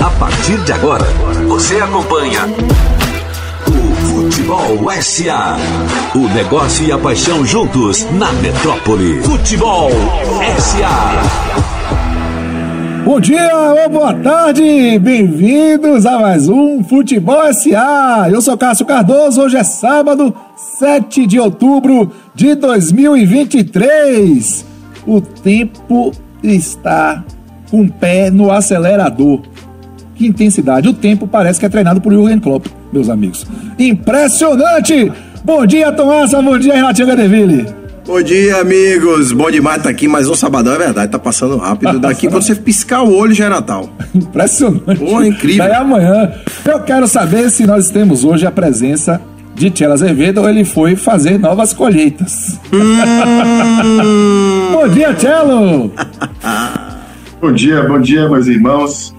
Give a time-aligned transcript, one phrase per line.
[0.00, 1.04] A partir de agora,
[1.46, 2.46] você acompanha
[3.68, 5.58] o Futebol SA.
[6.14, 9.22] O negócio e a paixão juntos na metrópole.
[9.24, 9.90] Futebol
[10.58, 11.20] SA.
[13.04, 18.30] Bom dia ou boa tarde, bem-vindos a mais um Futebol SA.
[18.32, 20.34] Eu sou Cássio Cardoso, hoje é sábado,
[20.78, 24.64] 7 de outubro de 2023.
[25.06, 26.10] O tempo
[26.42, 27.22] está
[27.72, 29.40] com o pé no acelerador.
[30.14, 30.90] Que intensidade!
[30.90, 33.46] O tempo parece que é treinado por Jürgen Klopp, meus amigos.
[33.78, 35.10] Impressionante!
[35.42, 37.66] Bom dia, Tomás, bom dia, Renatinho Gadeville.
[38.06, 39.32] Bom dia, amigos.
[39.32, 40.06] Bom demais estar aqui.
[40.06, 41.10] Mais um sabadão, é verdade.
[41.10, 41.98] Tá passando rápido.
[41.98, 43.88] Daqui, quando você piscar o olho, já é Natal.
[44.14, 44.98] Impressionante.
[44.98, 45.64] Pô, incrível.
[45.64, 46.30] Daí amanhã.
[46.64, 49.20] Eu quero saber se nós temos hoje a presença
[49.54, 52.58] de Tchela Azevedo ou ele foi fazer novas colheitas.
[52.72, 52.98] Hum.
[54.72, 55.92] bom dia, Tchelo!
[57.42, 59.12] Bom dia, bom dia, meus irmãos.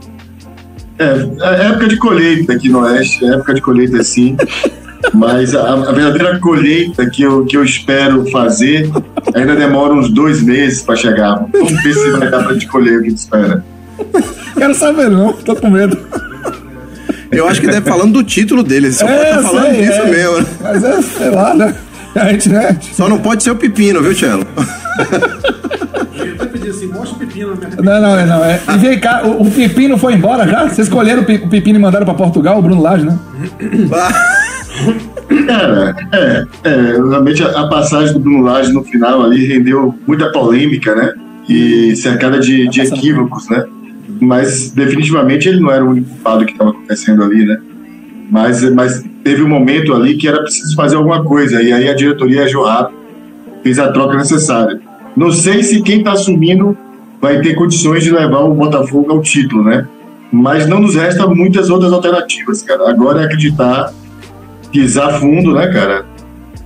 [0.98, 1.04] É,
[1.42, 4.38] é época de colheita aqui no Oeste, é época de colheita sim.
[5.14, 8.90] Mas a, a verdadeira colheita que eu, que eu espero fazer
[9.36, 11.46] ainda demora uns dois meses para chegar.
[11.52, 13.66] Vamos ver se vai dar pra gente colher o que a gente espera.
[14.58, 15.98] Quero saber, não, tô com medo.
[17.30, 18.94] Eu acho que deve falando do título dele.
[18.94, 20.10] Só pode É, estar falando sei, disso é.
[20.10, 20.38] mesmo.
[20.40, 20.46] né?
[20.62, 21.76] Mas é, sei lá, né?
[22.16, 22.78] A gente, né?
[22.94, 24.46] Só não pode ser o pepino, viu, Tchelo?
[27.84, 28.44] Não, não, é, não.
[28.46, 28.60] É.
[28.76, 30.64] E vem cá, o, o Pepino foi embora já?
[30.68, 33.18] Vocês escolheram o Pe- o Pepino e mandaram pra Portugal, o Bruno Lage, né?
[35.48, 40.32] Cara, é, é realmente a, a passagem do Bruno Lage no final ali rendeu muita
[40.32, 41.14] polêmica, né?
[41.50, 43.64] E cercada de, de equívocos, né?
[44.22, 47.58] Mas definitivamente ele não era o único culpado que estava acontecendo ali, né?
[48.30, 51.94] Mas, mas teve um momento ali que era preciso fazer alguma coisa, e aí a
[51.94, 52.98] diretoria agiu rápido,
[53.64, 54.80] fez a troca necessária.
[55.16, 56.78] Não sei se quem está assumindo
[57.22, 59.88] vai ter condições de levar o Botafogo ao título, né?
[60.32, 62.90] Mas não nos resta muitas outras alternativas, cara.
[62.90, 63.94] Agora é acreditar,
[64.72, 66.06] pisar fundo, né, cara?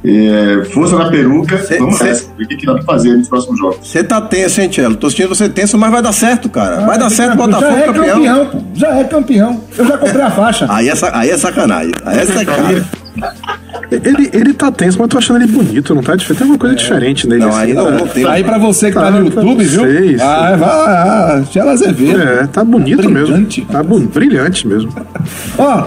[0.05, 2.29] É, força na peruca, Cê- vamos cê- nessa.
[2.39, 3.79] O que, que dá pra fazer nos próximos jogos?
[3.81, 4.95] Você tá tenso, hein, Tchelo?
[4.95, 6.85] Tô sentindo você tenso, mas vai dar certo, cara.
[6.85, 8.15] Vai dar certo, já Botafogo é campeão.
[8.17, 8.59] campeão, pô.
[8.75, 9.63] Já é campeão.
[9.77, 10.65] Eu já comprei a faixa.
[10.69, 11.91] Aí é, aí é sacanagem.
[12.05, 12.83] Aí é sacanagem.
[13.89, 16.15] Ele, ele tá tenso, mas eu tô achando ele bonito, não tá?
[16.15, 16.39] diferente?
[16.39, 17.41] Tem uma coisa diferente nele.
[17.41, 18.25] Não, assim, aí não, não tem.
[18.25, 19.81] Aí pra você que tá, Tá, no YouTube, viu?
[19.81, 20.17] vocês.
[20.19, 22.21] Vai, vai, ah, Tchela Azevedo.
[22.21, 23.61] É, tá bonito Brilhante.
[23.61, 23.71] mesmo.
[23.73, 24.91] Tá bu- brilhante mesmo.
[25.57, 25.83] Ó,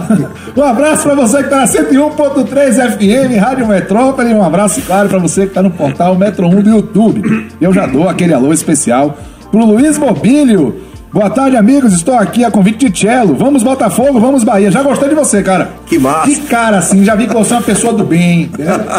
[0.56, 4.32] um abraço pra você que tá na 101.3 FM, Rádio Metrópole.
[4.32, 7.48] Um abraço, claro, pra você que tá no portal Metro 1 do YouTube.
[7.60, 9.18] Eu já dou aquele alô especial
[9.50, 10.74] pro Luiz Mobílio.
[11.12, 11.92] Boa tarde, amigos.
[11.92, 13.34] Estou aqui a convite de Cello.
[13.34, 14.70] Vamos Botafogo, vamos Bahia.
[14.70, 15.68] Já gostei de você, cara.
[15.86, 16.26] Que massa.
[16.30, 18.48] Que cara, assim, já vi que você é uma pessoa do bem,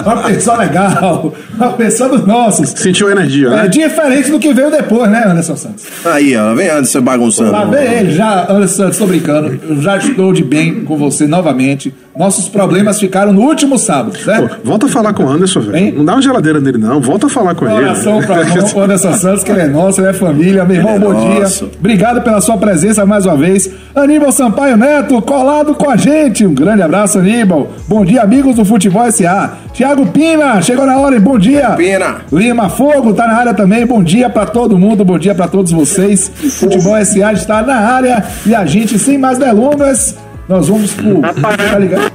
[0.06, 2.72] uma pessoa legal, uma pessoa dos nossos.
[2.72, 3.68] Sentiu energia, É né?
[3.70, 5.86] diferente do que veio depois, né, Anderson Santos?
[6.04, 6.54] Aí, ó.
[6.54, 7.52] Vem Anderson bagunçando.
[7.52, 9.58] Lá vem ele, já, Anderson Santos, tô brincando.
[9.70, 11.94] Eu já estou de bem com você novamente.
[12.18, 14.58] Nossos problemas ficaram no último sábado, Pô, certo?
[14.66, 15.98] volta a falar com o Anderson, velho.
[15.98, 17.00] Não dá uma geladeira nele, não.
[17.00, 17.74] Volta a falar com ele.
[17.76, 18.36] Oração pra
[18.76, 20.66] o Anderson Santos, que ele é nosso, ele é família.
[20.66, 21.66] Meu irmão, Ele é bom nosso.
[21.66, 21.74] dia.
[21.80, 23.70] Obrigado pela sua presença mais uma vez.
[23.96, 26.46] Aníbal Sampaio Neto, colado com a gente.
[26.46, 27.70] Um grande abraço, Aníbal.
[27.88, 29.54] Bom dia, amigos do Futebol SA.
[29.72, 31.22] Tiago Pina, chegou na hora, hein?
[31.22, 31.70] Bom dia.
[31.72, 32.18] Pina.
[32.32, 33.86] Lima Fogo tá na área também.
[33.86, 36.30] Bom dia pra todo mundo, bom dia pra todos vocês.
[36.60, 40.18] Futebol SA está na área e a gente, sem mais delongas,
[40.52, 41.22] nós vamos pro.
[41.22, 42.12] Tá ligado?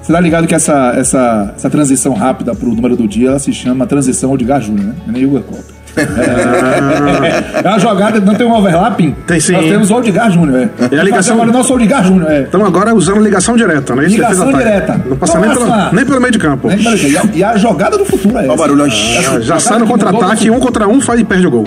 [0.00, 3.52] Você tá ligado que essa, essa, essa transição rápida pro número do dia ela se
[3.52, 4.94] chama transição Odgar Júnior, né?
[5.08, 5.75] É nem Hugo Copa.
[5.96, 9.14] É, é uma jogada, não tem um overlapping?
[9.26, 9.52] Tem sim.
[9.52, 10.58] Nós temos o Odgar Júnior,
[10.90, 10.94] é.
[10.94, 12.40] É a ligação- Agora o nosso Odgar Júnior, é.
[12.42, 14.02] Então agora usando ligação direta, né?
[14.06, 15.00] Isso Ligação direta.
[15.06, 15.60] Não passa nem, Nossa.
[15.60, 16.68] pela, nem pelo meio de campo.
[16.70, 18.62] E a, e a jogada do futuro é Olha o essa.
[18.62, 18.84] barulho.
[18.84, 21.66] Ah, Já sai no contra-ataque, um contra um, faz e perde o gol.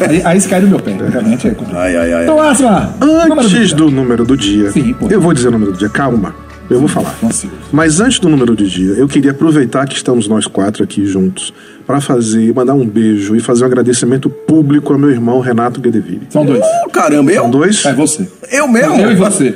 [0.00, 1.56] Aí, aí isso cai no meu pé, realmente é.
[1.74, 2.22] Ai, ai, ai.
[2.24, 5.08] Então, Asma, Antes do número do dia, Sim, pô.
[5.10, 6.34] eu vou dizer o número do dia, calma,
[6.70, 7.14] eu vou falar.
[7.72, 11.52] Mas antes do número do dia, eu queria aproveitar que estamos nós quatro aqui juntos
[11.88, 16.20] para fazer, mandar um beijo e fazer um agradecimento público ao meu irmão Renato Guedeville.
[16.28, 16.62] São dois.
[16.84, 17.40] Oh, caramba, eu?
[17.40, 17.82] São dois?
[17.86, 18.28] É você.
[18.52, 19.00] Eu mesmo?
[19.00, 19.54] Eu e você.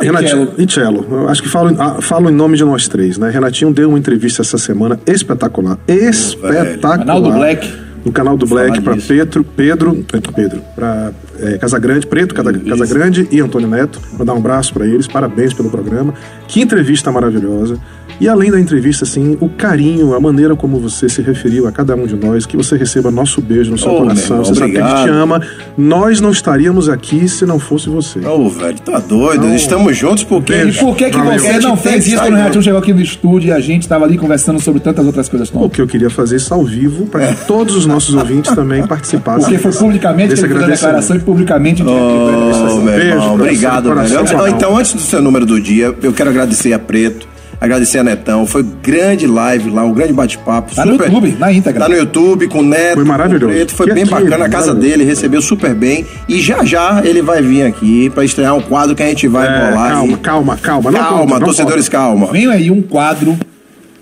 [0.00, 1.06] Renatinho e Cello.
[1.10, 3.28] Eu acho que falo, ah, falo em nome de nós três, né?
[3.28, 5.76] Renatinho deu uma entrevista essa semana espetacular.
[5.86, 6.98] Espetacular.
[6.98, 7.70] Canal do Black.
[8.02, 8.96] No canal do Black para.
[8.96, 10.04] Pedro, Pedro,
[10.34, 14.00] Pedro, para é, Casagrande, Preto Casa- Casagrande e Antônio Neto.
[14.14, 16.14] Vou dar um abraço para eles, parabéns pelo programa.
[16.48, 17.76] Que entrevista maravilhosa.
[18.20, 21.96] E além da entrevista, assim, o carinho, a maneira como você se referiu a cada
[21.96, 24.72] um de nós, que você receba nosso beijo no seu Ô, coração, irmão, você sabe
[24.72, 25.40] que a gente te ama.
[25.78, 28.18] Nós não estaríamos aqui se não fosse você.
[28.20, 29.46] Ô, velho, tá doido.
[29.46, 29.56] Não.
[29.56, 30.52] Estamos juntos porque.
[30.52, 30.78] Beijo.
[30.78, 31.38] E por que, que Valeu.
[31.38, 34.04] você não fez isso quando o Reatinho chegou aqui no estúdio e a gente estava
[34.04, 35.48] ali conversando sobre tantas outras coisas?
[35.48, 35.70] O Tom?
[35.70, 39.44] que eu queria fazer isso ao vivo para que todos os nossos ouvintes também participassem.
[39.44, 41.82] Porque foi publicamente que ele fez a declaração e publicamente.
[41.82, 44.08] Ô, meu Beijo, irmão, obrigado, velho.
[44.10, 44.48] coração.
[44.48, 47.26] Então, antes do seu número do dia, eu quero agradecer a Preto,
[47.60, 48.46] agradecer a Netão.
[48.46, 50.74] Foi grande live lá, um grande bate-papo.
[50.74, 51.82] Tá no YouTube, na íntegra.
[51.82, 52.94] Tá no YouTube com o Neto.
[52.94, 53.52] Foi maravilhoso.
[53.54, 54.44] Preto, foi Que bem aqui, bacana.
[54.46, 54.80] A casa maravilhoso.
[54.98, 56.06] dele recebeu super bem.
[56.28, 59.46] E já já ele vai vir aqui pra estrear um quadro que a gente vai
[59.46, 59.90] É, bolar.
[59.90, 60.16] calma, aí.
[60.20, 60.90] calma, calma.
[60.90, 61.98] Não Calma, conta, torcedores, conta.
[61.98, 62.26] calma.
[62.32, 63.36] Vem aí um quadro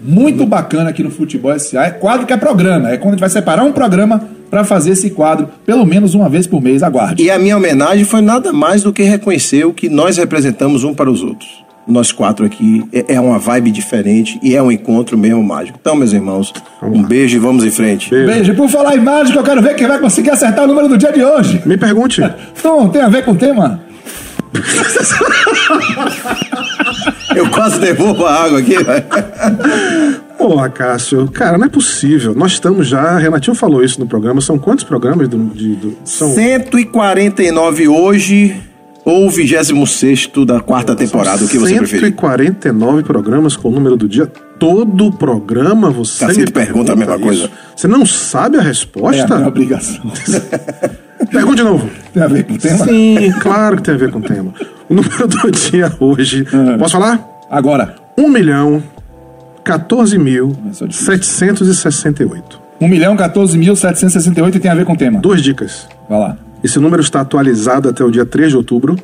[0.00, 1.84] muito bacana aqui no Futebol SA.
[1.86, 2.90] É quadro que é programa.
[2.90, 6.28] É quando a gente vai separar um programa para fazer esse quadro pelo menos uma
[6.28, 6.82] vez por mês.
[6.82, 7.22] Aguarde.
[7.22, 10.94] E a minha homenagem foi nada mais do que reconhecer o que nós representamos um
[10.94, 11.48] para os outros.
[11.88, 15.78] Nós quatro aqui é é uma vibe diferente e é um encontro mesmo mágico.
[15.80, 16.52] Então, meus irmãos,
[16.82, 18.10] um beijo e vamos em frente.
[18.10, 18.26] Beijo.
[18.26, 18.52] Beijo.
[18.52, 20.98] E por falar em mágica, eu quero ver quem vai conseguir acertar o número do
[20.98, 21.62] dia de hoje.
[21.64, 22.20] Me pergunte.
[22.62, 23.80] Tom, tem a ver com o tema?
[27.34, 28.74] Eu quase devolvo a água aqui.
[30.36, 32.34] Porra, Cássio, cara, não é possível.
[32.34, 33.18] Nós estamos já.
[33.18, 34.40] Renatinho falou isso no programa.
[34.40, 35.28] São quantos programas?
[35.28, 38.56] Do, de, do- são 149 hoje
[39.08, 42.10] ou o 26 da quarta temporada, o que você preferir.
[42.10, 44.26] 149 programas com o número do dia.
[44.58, 47.24] Todo programa você Cacete me pergunta a mesma isso.
[47.24, 47.50] coisa.
[47.74, 49.36] Você não sabe a É a resposta?
[49.36, 50.12] minha obrigação.
[51.32, 51.88] Pergunte de novo.
[52.12, 52.84] Tem a ver com o tema?
[52.84, 54.52] Sim, claro que tem a ver com o tema.
[54.88, 56.46] O número do dia hoje.
[56.52, 56.76] Ah.
[56.78, 57.26] Posso falar?
[57.50, 58.82] Agora, 1 milhão
[59.64, 61.14] 14 mil Começou difícil.
[61.22, 62.60] 768.
[62.80, 65.18] 1 milhão 14.768 e tem a ver com o tema.
[65.18, 65.88] Duas dicas.
[66.08, 66.36] Vai lá.
[66.62, 68.96] Esse número está atualizado até o dia 3 de outubro.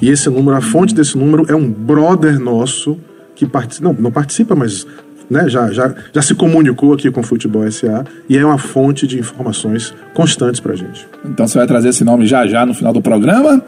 [0.00, 2.98] E esse número, a fonte desse número é um brother nosso
[3.34, 3.88] que participa.
[3.88, 4.86] Não, não participa, mas
[5.28, 9.06] né, já, já, já se comunicou aqui com o Futebol SA e é uma fonte
[9.06, 11.06] de informações constantes pra gente.
[11.24, 13.62] Então você vai trazer esse nome já já no final do programa,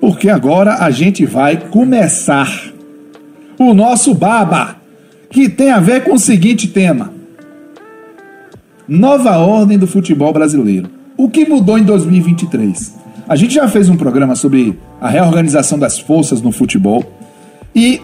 [0.00, 2.72] porque agora a gente vai começar
[3.58, 4.76] o nosso baba,
[5.30, 7.12] que tem a ver com o seguinte tema:
[8.88, 10.99] Nova ordem do futebol brasileiro.
[11.22, 12.94] O que mudou em 2023?
[13.28, 17.04] A gente já fez um programa sobre a reorganização das forças no futebol
[17.74, 18.00] e,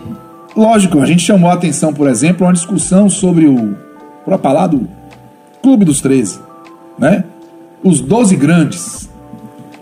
[0.55, 3.75] lógico, a gente chamou a atenção, por exemplo, uma discussão sobre o
[4.23, 4.87] propalado
[5.63, 6.41] Clube dos 13,
[6.99, 7.25] né?
[7.83, 9.09] Os 12 grandes,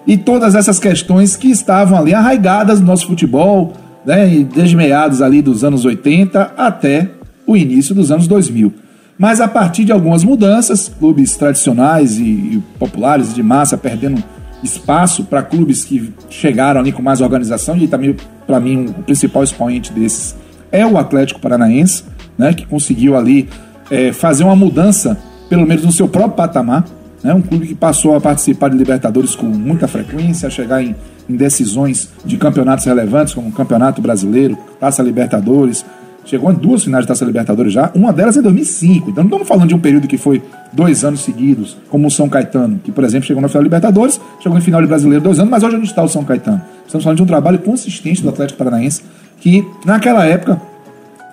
[0.07, 3.73] e todas essas questões que estavam ali arraigadas no nosso futebol,
[4.07, 7.11] né, desde meados ali dos anos 80 até
[7.45, 8.84] o início dos anos 2000.
[9.19, 14.23] Mas a partir de algumas mudanças, clubes tradicionais e, e populares de massa perdendo
[14.63, 18.17] espaço para clubes que chegaram ali com mais organização e também
[18.47, 20.35] para mim o principal expoente desses
[20.73, 22.05] é o Atlético Paranaense,
[22.37, 23.49] né, que conseguiu ali
[23.91, 25.17] eh, fazer uma mudança
[25.49, 26.85] pelo menos no seu próprio patamar,
[27.23, 27.33] né?
[27.33, 30.95] Um clube que passou a participar de Libertadores com muita frequência, a chegar em,
[31.29, 35.85] em decisões de campeonatos relevantes, como o Campeonato Brasileiro, Taça Libertadores.
[36.25, 39.11] Chegou em duas finais de Taça Libertadores já, uma delas em 2005.
[39.11, 40.43] Então não estamos falando de um período que foi
[40.73, 44.21] dois anos seguidos, como o São Caetano, que, por exemplo, chegou na final da Libertadores,
[44.41, 46.63] chegou em final de Brasileiro dois anos, mas hoje onde está o São Caetano?
[46.87, 49.03] Estamos falando de um trabalho consistente do Atlético Paranaense,
[49.41, 50.61] que naquela época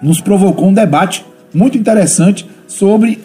[0.01, 3.19] nos provocou um debate muito interessante sobre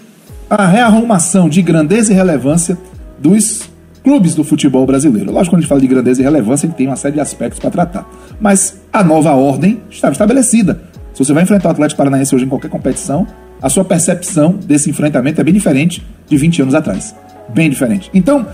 [0.48, 2.78] a rearrumação de grandeza e relevância
[3.18, 3.68] dos
[4.06, 5.32] clubes do futebol brasileiro.
[5.32, 7.20] Lógico, quando a gente fala de grandeza e relevância, a gente tem uma série de
[7.20, 8.08] aspectos para tratar.
[8.40, 10.80] Mas a nova ordem estava estabelecida.
[11.16, 13.26] Se você vai enfrentar o Atlético Paranaense hoje em qualquer competição,
[13.62, 17.14] a sua percepção desse enfrentamento é bem diferente de 20 anos atrás.
[17.54, 18.10] Bem diferente.
[18.12, 18.46] Então,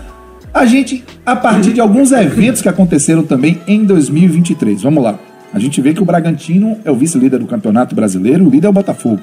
[0.53, 5.19] a gente, a partir de alguns eventos que aconteceram também em 2023, vamos lá.
[5.53, 8.69] A gente vê que o Bragantino é o vice-líder do Campeonato Brasileiro, o líder é
[8.69, 9.19] o Botafogo.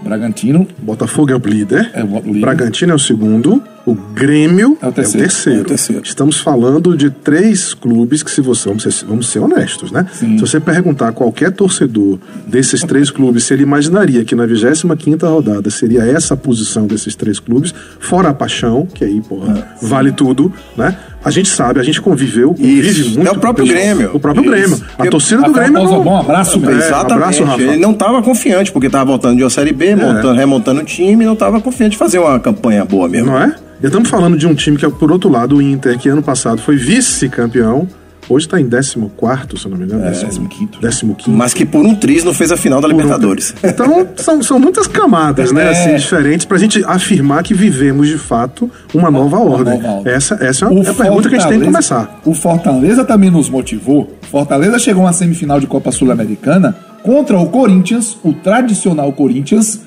[0.00, 2.40] O Bragantino Botafogo é o líder, É o líder.
[2.40, 5.58] Bragantino é o segundo, o Grêmio É o terceiro.
[5.58, 6.02] É o terceiro.
[6.04, 8.68] Estamos falando de três clubes que, se você.
[8.68, 10.06] Vamos ser, vamos ser honestos, né?
[10.12, 10.36] Sim.
[10.36, 15.26] Se você perguntar a qualquer torcedor desses três clubes se ele imaginaria que na 25
[15.26, 20.12] rodada seria essa a posição desses três clubes, fora a paixão, que aí, porra, vale
[20.12, 20.96] tudo, né?
[21.28, 23.14] A gente sabe, a gente conviveu, convive Isso.
[23.16, 23.28] muito.
[23.28, 24.10] É o próprio com pessoas- Grêmio.
[24.14, 24.50] O próprio Isso.
[24.50, 24.84] Grêmio.
[24.98, 25.72] A torcida do Grêmio.
[25.84, 26.56] Não- bom abraço.
[26.64, 27.12] É, Exatamente.
[27.12, 27.62] abraço, Rafa.
[27.62, 31.24] Ele não estava confiante, porque estava voltando de uma Série B, montando, remontando o time,
[31.24, 33.28] não estava confiante de fazer uma campanha boa mesmo.
[33.32, 33.54] Não é?
[33.82, 36.60] E estamos falando de um time que, por outro lado, o Inter, que ano passado
[36.60, 37.86] foi vice-campeão,
[38.28, 40.04] hoje está em 14, se não me engano.
[40.04, 40.80] É, 15º.
[40.80, 41.28] 15º.
[41.28, 43.54] Mas que por um triz não fez a final da Libertadores.
[43.62, 45.66] Então, são, são muitas camadas, né?
[45.66, 45.70] É.
[45.70, 49.74] Assim, diferentes, pra gente afirmar que vivemos, de fato, uma nova ordem.
[49.74, 50.12] nova ordem.
[50.12, 52.20] Essa, essa é O a pergunta que a gente tem que começar.
[52.24, 54.18] O Fortaleza também nos motivou.
[54.30, 59.80] Fortaleza chegou a uma semifinal de Copa Sul-Americana contra o Corinthians, o tradicional Corinthians,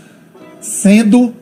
[0.60, 1.34] sendo,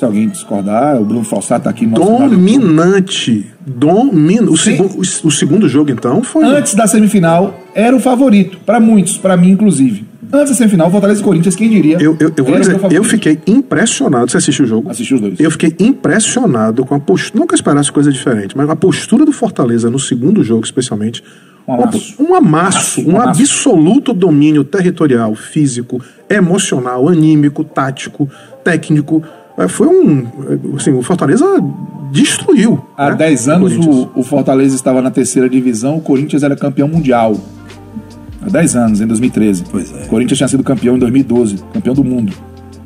[0.00, 3.46] se alguém discordar, o Bruno Falsato tá aqui no Dominante.
[3.60, 4.50] Domina.
[4.50, 6.42] O, segu o, segundo jogo, então, foi.
[6.42, 10.06] Antes da semifinal, era o favorito, para muitos, para mim inclusive.
[10.32, 11.98] Antes da semifinal, Fortaleza e Corinthians, quem diria?
[12.00, 14.30] Eu, eu, eu vou dizer, eu fiquei impressionado.
[14.30, 14.90] Você assistiu o jogo?
[14.90, 15.38] Assisti os dois.
[15.38, 17.40] Eu fiquei impressionado com a postura.
[17.40, 21.22] Nunca esperasse coisa diferente, mas a postura do Fortaleza no segundo jogo, especialmente.
[21.68, 22.14] Um amasso.
[22.18, 23.42] Um amasso, Um um amasso.
[23.42, 28.30] absoluto domínio territorial, físico, emocional, anímico, tático,
[28.64, 29.22] técnico.
[29.68, 30.26] Foi um.
[30.76, 31.44] Assim, o Fortaleza
[32.10, 32.84] destruiu.
[32.96, 36.56] Há né, 10 o anos o, o Fortaleza estava na terceira divisão, o Corinthians era
[36.56, 37.36] campeão mundial.
[38.42, 39.64] Há 10 anos, em 2013.
[39.70, 40.04] Pois é.
[40.04, 42.32] O Corinthians tinha sido campeão em 2012, campeão do mundo.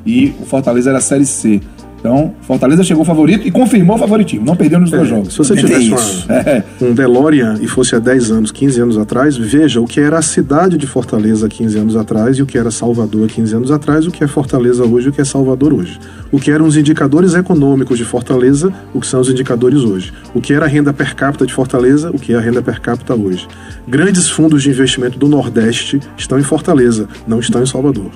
[0.04, 1.60] E o Fortaleza era a Série C.
[2.04, 4.44] Então, Fortaleza chegou favorito e confirmou o favoritismo.
[4.44, 5.32] Não perdeu nos dois jogos.
[5.32, 8.98] Se você É tivesse uma- É, um DeLorean e fosse há 10 anos, 15 anos
[8.98, 12.46] atrás, veja o que era a cidade de Fortaleza há 15 anos atrás e o
[12.46, 15.22] que era Salvador há 15 anos atrás, o que é Fortaleza hoje e o que
[15.22, 15.98] é Salvador hoje.
[16.30, 20.12] O que eram os indicadores econômicos de Fortaleza, o que são os indicadores hoje.
[20.34, 22.82] O que era a renda per capita de Fortaleza, o que é a renda per
[22.82, 23.48] capita hoje.
[23.88, 28.10] Grandes fundos de investimento do Nordeste estão em Fortaleza, não estão em Salvador.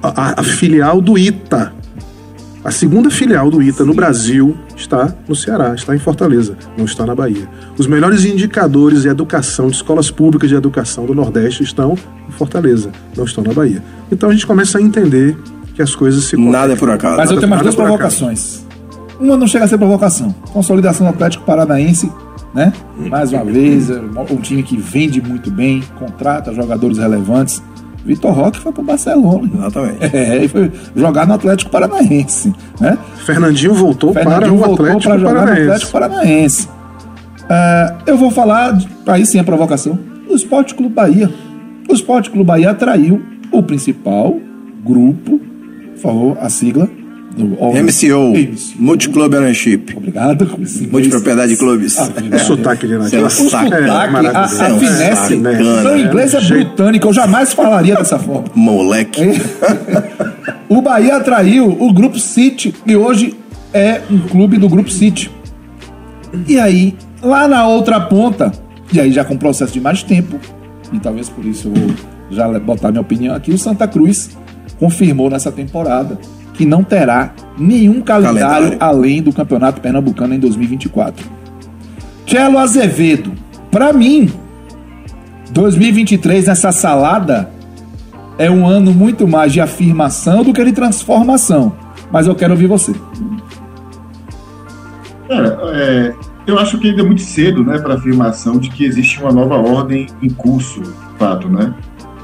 [0.00, 1.72] A, a- a filial do ITA,
[2.64, 7.04] a segunda filial do ITA no Brasil está no Ceará, está em Fortaleza, não está
[7.04, 7.48] na Bahia.
[7.76, 12.92] Os melhores indicadores de educação, de escolas públicas de educação do Nordeste estão em Fortaleza,
[13.16, 13.82] não estão na Bahia.
[14.12, 15.36] Então a gente começa a entender
[15.74, 17.16] que as coisas se Nada é por acaso.
[17.16, 18.64] mas eu tenho mais nada duas provocações.
[19.18, 20.32] Uma não chega a ser provocação.
[20.52, 22.12] Consolidação do Atlético Paranaense,
[22.54, 22.72] né?
[22.96, 24.00] Mais uma vez, é
[24.30, 27.62] um time que vende muito bem, contrata jogadores relevantes.
[28.04, 29.50] Vitor Roque foi pro Barcelona.
[29.54, 30.16] Exatamente.
[30.16, 32.98] É, e foi jogar no Atlético Paranaense, né?
[33.24, 35.62] Fernandinho voltou para Fernandinho o voltou Atlético para jogar no Paranaense.
[35.62, 36.68] Atlético Paranaense.
[37.48, 41.30] Ah, eu vou falar, aí sim a provocação, do Esporte Clube Bahia.
[41.88, 44.36] O Esporte Clube Bahia atraiu o principal
[44.84, 46.88] grupo, por favor, a sigla
[47.36, 48.74] MCO, Isso.
[48.78, 49.84] Multi-Club Ownership.
[49.96, 50.46] Obrigado.
[50.90, 51.98] Multipropriedade de clubes.
[51.98, 53.30] Ah, O sotaque lá, O saca.
[53.30, 54.68] sotaque, É, a.
[54.68, 56.00] É finesse, né?
[56.00, 58.44] inglês é britânico, eu jamais falaria dessa forma.
[58.54, 59.20] Moleque.
[60.68, 63.34] O Bahia atraiu o Grupo City, que hoje
[63.72, 65.30] é um clube do Grupo City.
[66.48, 68.52] E aí, lá na outra ponta,
[68.92, 70.38] e aí já com processo de mais tempo,
[70.92, 71.90] e talvez por isso eu vou
[72.30, 74.30] já botar minha opinião aqui, o Santa Cruz
[74.78, 76.18] confirmou nessa temporada
[76.54, 78.76] que não terá nenhum calendário, Calendário.
[78.80, 81.26] além do Campeonato Pernambucano em 2024.
[82.26, 83.32] Tchelo Azevedo,
[83.70, 84.30] pra mim,
[85.50, 87.50] 2023 nessa salada
[88.38, 91.72] é um ano muito mais de afirmação do que de transformação.
[92.10, 92.92] Mas eu quero ouvir você.
[95.28, 96.14] Cara, é,
[96.46, 99.32] eu acho que ainda é muito cedo né, para a afirmação de que existe uma
[99.32, 101.48] nova ordem em curso, de fato.
[101.48, 101.72] Né?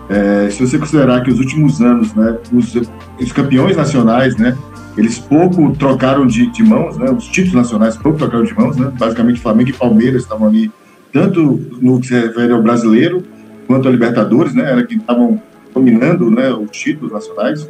[0.09, 2.75] É, se você considerar que os últimos anos, né, os,
[3.21, 4.57] os campeões nacionais, né,
[4.97, 8.91] eles pouco trocaram de, de mãos, né, os títulos nacionais pouco trocaram de mãos, né,
[8.99, 10.71] basicamente Flamengo e Palmeiras estavam ali,
[11.13, 13.23] tanto no que se refere ao brasileiro,
[13.67, 15.41] quanto a Libertadores, né, era que estavam
[15.75, 17.69] dominando né, os títulos nacionais,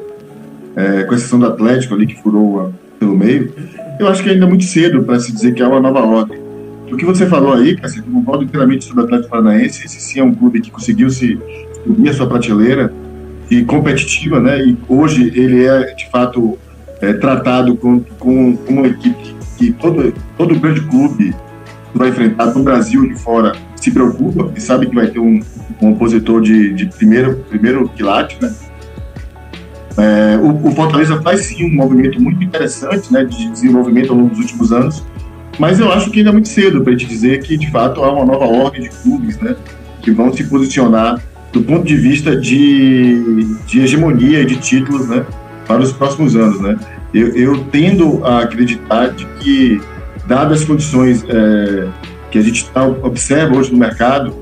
[0.76, 3.52] é, com exceção do Atlético ali, que furou a- pelo meio.
[3.98, 6.38] Eu acho que ainda é muito cedo para se dizer que há uma nova ordem.
[6.90, 9.84] O que você falou aí, Cássio, eu concordo inteiramente sobre o Atlético Paranaense.
[9.84, 11.38] Esse sim é um clube que conseguiu se
[11.84, 12.92] subir a sua prateleira
[13.50, 14.62] e competitiva, né?
[14.62, 16.58] E hoje ele é, de fato,
[17.00, 21.34] é, tratado com, com uma equipe que todo, todo grande clube
[21.94, 25.40] vai enfrentar no Brasil e fora se preocupa e sabe que vai ter um,
[25.80, 28.54] um opositor de, de primeiro, primeiro quilate, né?
[29.96, 34.30] É, o, o Fortaleza faz sim um movimento muito interessante né, de desenvolvimento ao longo
[34.30, 35.04] dos últimos anos,
[35.58, 38.12] mas eu acho que ainda é muito cedo para gente dizer que de fato há
[38.12, 39.56] uma nova ordem de clubes né,
[40.00, 41.20] que vão se posicionar
[41.52, 45.24] do ponto de vista de, de hegemonia e de títulos né,
[45.66, 46.60] para os próximos anos.
[46.60, 46.78] Né.
[47.12, 49.80] Eu, eu tendo a acreditar de que,
[50.26, 51.88] dadas as condições é,
[52.30, 54.34] que a gente tá, observa hoje no mercado,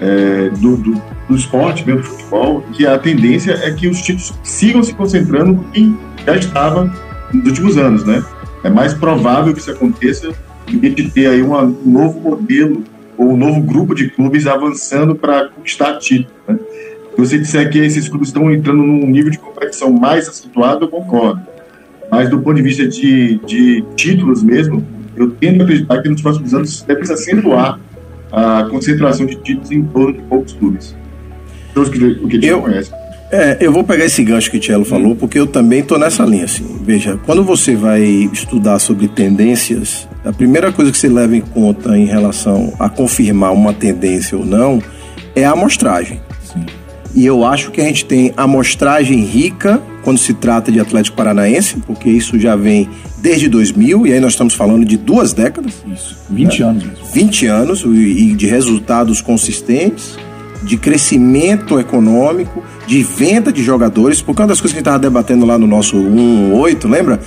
[0.00, 4.34] é, do, do, do esporte, mesmo do futebol, que a tendência é que os títulos
[4.42, 6.92] sigam se concentrando em já estava
[7.32, 8.22] nos últimos anos, né?
[8.62, 10.32] É mais provável que isso aconteça
[10.68, 12.84] do que de ter aí uma, um novo modelo
[13.18, 16.58] ou um novo grupo de clubes avançando para conquistar títulos, né?
[17.14, 20.88] Se você disser que esses clubes estão entrando num nível de competição mais acentuado, eu
[20.88, 21.42] concordo.
[22.10, 24.82] Mas do ponto de vista de, de títulos mesmo,
[25.14, 27.78] eu tendo a acreditar que nos próximos anos deve se acentuar
[28.30, 30.96] a concentração de títulos em torno de poucos clubes.
[31.70, 32.90] Então, que o Eu- conhece.
[33.30, 36.22] É, eu vou pegar esse gancho que o Tielo falou, porque eu também tô nessa
[36.22, 36.78] linha, assim.
[36.82, 41.96] Veja, quando você vai estudar sobre tendências, a primeira coisa que você leva em conta
[41.96, 44.80] em relação a confirmar uma tendência ou não
[45.34, 46.20] é a amostragem.
[47.14, 51.76] E eu acho que a gente tem amostragem rica quando se trata de Atlético Paranaense,
[51.86, 52.88] porque isso já vem
[53.18, 55.74] desde 2000, e aí nós estamos falando de duas décadas.
[55.86, 57.06] Isso, 20 anos mesmo.
[57.12, 60.16] 20 anos e de resultados consistentes,
[60.62, 64.98] de crescimento econômico, de venda de jogadores, porque uma das coisas que a gente estava
[64.98, 67.20] debatendo lá no nosso 118, lembra?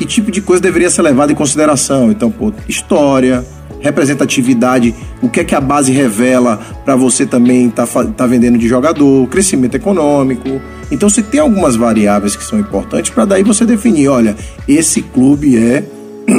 [0.00, 2.10] Que tipo de coisa deveria ser levada em consideração?
[2.10, 3.44] Então, pô, história,
[3.80, 8.56] representatividade, o que é que a base revela para você também estar tá, tá vendendo
[8.56, 10.58] de jogador, crescimento econômico.
[10.90, 14.34] Então você tem algumas variáveis que são importantes para daí você definir, olha,
[14.66, 15.84] esse clube é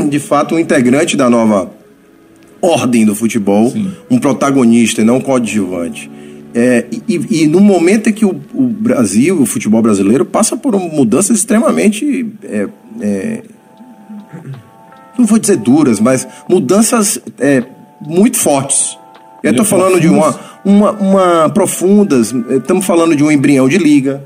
[0.10, 1.70] de fato um integrante da nova
[2.60, 3.92] ordem do futebol, Sim.
[4.10, 6.10] um protagonista e não um coadjuvante.
[6.54, 10.78] É, e, e, no momento em que o, o, Brasil, o futebol brasileiro, passa por
[10.78, 12.68] mudanças extremamente é,
[13.00, 13.42] é,
[15.18, 17.64] não vou dizer duras, mas mudanças é,
[18.06, 18.98] muito fortes.
[19.44, 24.24] Eu estou falando de uma, uma, uma profundas, estamos falando de um embrião de liga,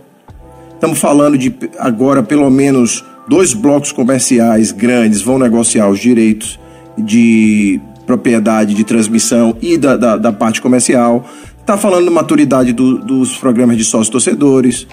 [0.74, 6.60] estamos falando de agora pelo menos dois blocos comerciais grandes vão negociar os direitos
[6.98, 11.25] de propriedade de transmissão e da, da, da parte comercial.
[11.66, 14.86] Está falando da maturidade do, dos programas de sócios torcedores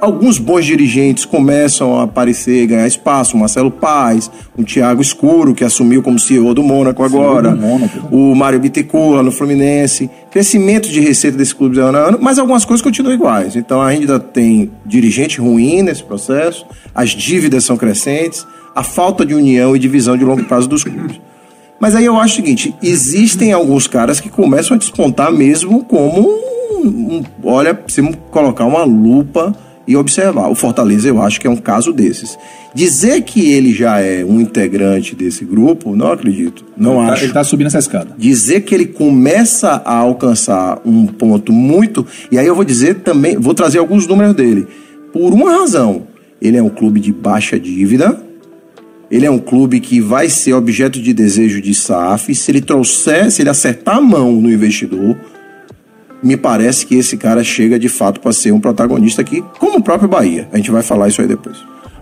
[0.00, 3.36] alguns bons dirigentes começam a aparecer, ganhar espaço.
[3.36, 8.08] O Marcelo Paz, o Thiago Escuro, que assumiu como CEO do Mônaco agora, do Mônaco.
[8.10, 10.08] o Mário Bittencourt no Fluminense.
[10.30, 13.54] Crescimento de receita desse clube de ano a ano, mas algumas coisas continuam iguais.
[13.54, 19.76] Então ainda tem dirigente ruim nesse processo, as dívidas são crescentes, a falta de união
[19.76, 21.20] e divisão de longo prazo dos clubes.
[21.80, 26.28] Mas aí eu acho o seguinte: existem alguns caras que começam a despontar mesmo como
[26.28, 29.54] um, um olha, precisamos colocar uma lupa
[29.88, 30.48] e observar.
[30.50, 32.38] O Fortaleza, eu acho que é um caso desses.
[32.72, 36.64] Dizer que ele já é um integrante desse grupo, não acredito.
[36.76, 37.14] Não ele tá- acho.
[37.14, 38.14] Tá, ele está subindo essa escada.
[38.16, 42.06] Dizer que ele começa a alcançar um ponto muito.
[42.30, 44.68] E aí eu vou dizer também, vou trazer alguns números dele.
[45.12, 46.02] Por uma razão.
[46.40, 48.18] Ele é um clube de baixa dívida.
[49.10, 52.32] Ele é um clube que vai ser objeto de desejo de SAF.
[52.34, 55.18] Se ele trouxer, se ele acertar a mão no investidor,
[56.22, 59.82] me parece que esse cara chega de fato para ser um protagonista aqui, como o
[59.82, 60.48] próprio Bahia.
[60.52, 61.58] A gente vai falar isso aí depois.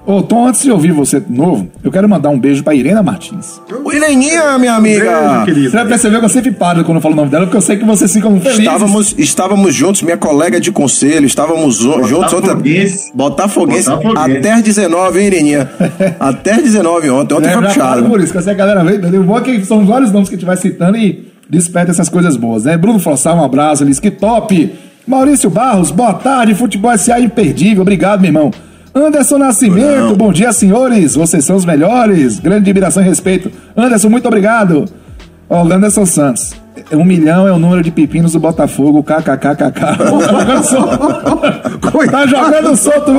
[0.08, 3.02] Ô, Tom, antes de ouvir você de novo, eu quero mandar um beijo pra Irena
[3.02, 3.60] Martins.
[3.84, 5.44] O Ireninha, minha amiga!
[5.44, 7.58] Beijo, você vai perceber que eu sempre paro quando eu falo o nome dela, porque
[7.58, 8.60] eu sei que vocês ficam felizes.
[8.60, 12.40] Estávamos, estávamos juntos, minha colega de conselho, estávamos juntos ontem.
[12.40, 13.12] Botafoguense.
[13.14, 13.90] Botafoguense.
[14.16, 15.70] Até as 19, hein, Ireninha?
[16.18, 17.34] Até as 19 ontem.
[17.34, 18.08] Ontem é, foi puxado.
[18.08, 19.20] Por isso, que essa galera veio, entendeu?
[19.20, 22.08] O bom é que são vários nomes que a gente vai citando e desperta essas
[22.08, 22.78] coisas boas, né?
[22.78, 24.72] Bruno Flossar, um abraço, eles que top!
[25.06, 28.50] Maurício Barros, boa tarde, futebol SA imperdível, obrigado, meu irmão.
[28.94, 33.50] Anderson Nascimento, bom dia, senhores, vocês são os melhores, grande admiração e respeito.
[33.76, 34.86] Anderson, muito obrigado.
[35.48, 36.54] Ó, oh, Anderson Santos.
[36.92, 39.68] Um milhão é o número de pepinos do Botafogo, kkkk.
[42.10, 43.12] tá jogando solto.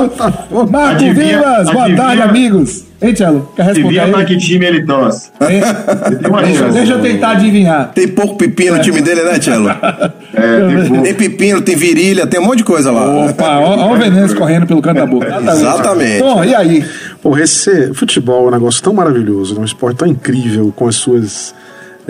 [0.70, 2.86] Marco adivinha, Vivas, boa tarde, amigos.
[3.02, 3.50] Hein, Tchelo?
[3.56, 5.32] Quer responder Adivinha pra que time ele torce.
[5.40, 7.92] deixa, deixa, eu tentar adivinhar.
[7.94, 9.70] Tem pouco pepino no time dele, né, Tchelo?
[10.32, 13.26] É, tem, tem pepino, tem virilha, tem um monte de coisa lá.
[13.26, 15.28] Opa, olha o veneno correndo pelo canto da boca.
[15.42, 16.20] Exatamente.
[16.20, 16.86] Bom, e aí?
[17.22, 21.54] Pô, esse futebol é um negócio tão maravilhoso, um esporte tão incrível, com as suas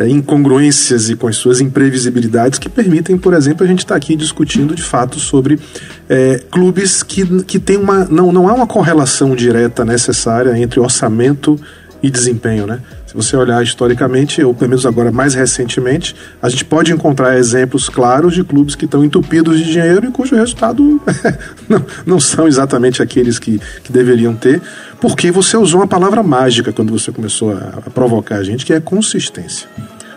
[0.08, 4.16] incongruências e com as suas imprevisibilidades que permitem, por exemplo, a gente estar tá aqui
[4.16, 5.60] discutindo de fato sobre
[6.08, 8.06] é, clubes que, que tem uma.
[8.06, 11.60] Não, não há uma correlação direta necessária entre orçamento
[12.02, 12.80] e desempenho, né?
[13.06, 17.90] Se você olhar historicamente, ou pelo menos agora mais recentemente, a gente pode encontrar exemplos
[17.90, 21.02] claros de clubes que estão entupidos de dinheiro e cujo resultado
[21.68, 24.62] não, não são exatamente aqueles que, que deveriam ter,
[25.02, 28.74] porque você usou uma palavra mágica quando você começou a, a provocar a gente, que
[28.74, 29.68] é consistência.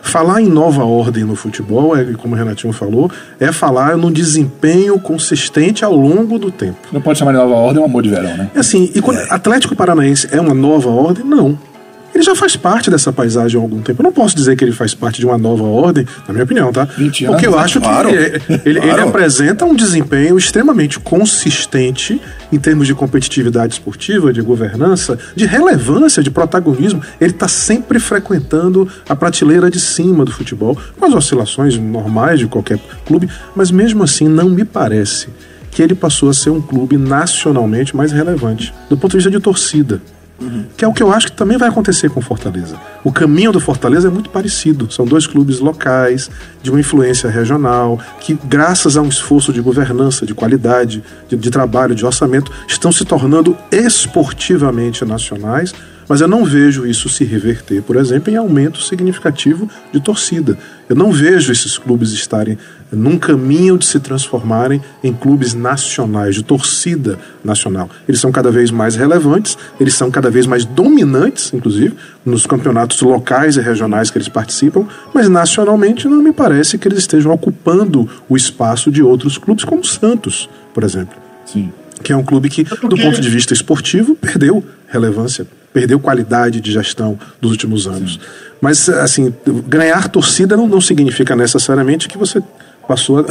[0.03, 4.99] Falar em nova ordem no futebol, é, como o Renatinho falou, é falar no desempenho
[4.99, 6.77] consistente ao longo do tempo.
[6.92, 8.51] Não pode chamar de nova ordem, é um amor de verão, né?
[8.55, 9.27] É assim, e quando é.
[9.31, 11.25] Atlético Paranaense é uma nova ordem?
[11.25, 11.71] Não
[12.14, 14.03] ele já faz parte dessa paisagem há algum tempo.
[14.03, 16.72] Eu não posso dizer que ele faz parte de uma nova ordem, na minha opinião,
[16.72, 16.85] tá?
[16.85, 18.09] 20 anos, Porque eu acho claro.
[18.11, 19.01] que ele, ele, claro.
[19.01, 22.20] ele, apresenta um desempenho extremamente consistente
[22.53, 27.03] em termos de competitividade esportiva, de governança, de relevância, de protagonismo.
[27.20, 32.46] Ele está sempre frequentando a prateleira de cima do futebol, com as oscilações normais de
[32.46, 35.29] qualquer clube, mas mesmo assim não me parece
[35.70, 39.40] que ele passou a ser um clube nacionalmente mais relevante, do ponto de vista de
[39.40, 40.03] torcida.
[40.40, 40.64] Uhum.
[40.77, 42.77] Que é o que eu acho que também vai acontecer com Fortaleza.
[43.05, 44.90] O caminho do Fortaleza é muito parecido.
[44.90, 46.31] São dois clubes locais,
[46.62, 51.51] de uma influência regional, que, graças a um esforço de governança, de qualidade, de, de
[51.51, 55.73] trabalho, de orçamento, estão se tornando esportivamente nacionais,
[56.12, 60.59] Mas eu não vejo isso se reverter, por exemplo, em aumento significativo de torcida.
[60.87, 62.59] Eu não vejo esses clubes estarem
[62.92, 67.88] num caminho de se transformarem em clubes nacionais, de torcida nacional.
[68.07, 71.96] Eles são cada vez mais relevantes, eles são cada vez mais dominantes, inclusive,
[72.27, 76.98] nos campeonatos locais e regionais que eles participam, mas nacionalmente não me parece que eles
[76.98, 81.16] estejam ocupando o espaço de outros clubes, como o Santos, por exemplo.
[81.46, 81.72] Sim.
[82.03, 86.73] Que é um clube que, do ponto de vista esportivo, perdeu relevância, perdeu qualidade de
[86.73, 88.15] gestão dos últimos anos.
[88.15, 88.21] Sim.
[88.61, 89.35] Mas, assim,
[89.67, 92.43] ganhar torcida não, não significa necessariamente que você
[92.87, 93.25] passou a,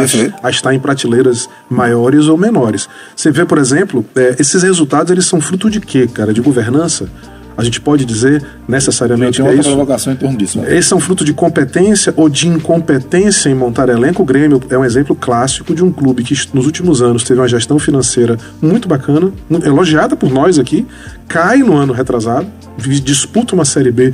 [0.48, 2.88] a, estar em prateleiras maiores ou menores.
[3.16, 6.34] Você vê, por exemplo, é, esses resultados eles são fruto de quê, cara?
[6.34, 7.10] De governança?
[7.58, 9.70] A gente pode dizer necessariamente que é isso.
[10.12, 10.60] em torno disso.
[10.60, 10.74] Né?
[10.74, 14.24] Esses são fruto de competência ou de incompetência em montar elenco.
[14.24, 17.48] O Grêmio é um exemplo clássico de um clube que nos últimos anos teve uma
[17.48, 19.32] gestão financeira muito bacana,
[19.64, 20.86] elogiada por nós aqui,
[21.28, 24.14] cai no ano retrasado, disputa uma Série B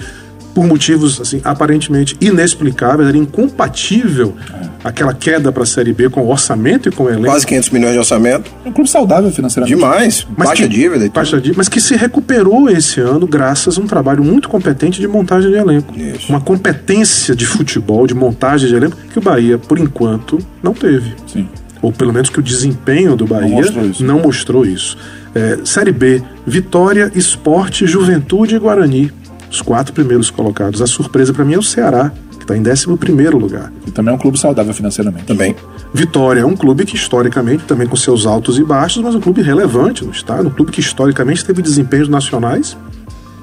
[0.57, 4.35] por motivos assim aparentemente inexplicáveis, era incompatível
[4.83, 7.27] aquela queda para a Série B com o orçamento e com o elenco.
[7.27, 8.51] Quase 500 milhões de orçamento.
[8.65, 9.77] É um clube saudável financeiramente.
[9.77, 10.25] Demais.
[10.35, 13.81] Mas baixa que, dívida e baixa dívida, mas que se recuperou esse ano graças a
[13.81, 15.93] um trabalho muito competente de montagem de elenco.
[15.95, 16.27] Isso.
[16.27, 21.13] Uma competência de futebol, de montagem de elenco que o Bahia, por enquanto, não teve.
[21.27, 21.47] Sim.
[21.83, 24.03] Ou pelo menos que o desempenho do Bahia não mostrou isso.
[24.03, 24.97] Não mostrou isso.
[25.35, 29.11] É, série B, Vitória, Esporte, Juventude e Guarani
[29.49, 30.81] os quatro primeiros colocados.
[30.81, 32.87] A surpresa para mim é o Ceará, que está em 11
[33.35, 33.71] lugar.
[33.85, 35.25] E também é um clube saudável financeiramente.
[35.25, 35.55] Também.
[35.93, 39.41] Vitória é um clube que historicamente, também com seus altos e baixos, mas um clube
[39.41, 42.77] relevante no estado, um clube que historicamente teve desempenhos nacionais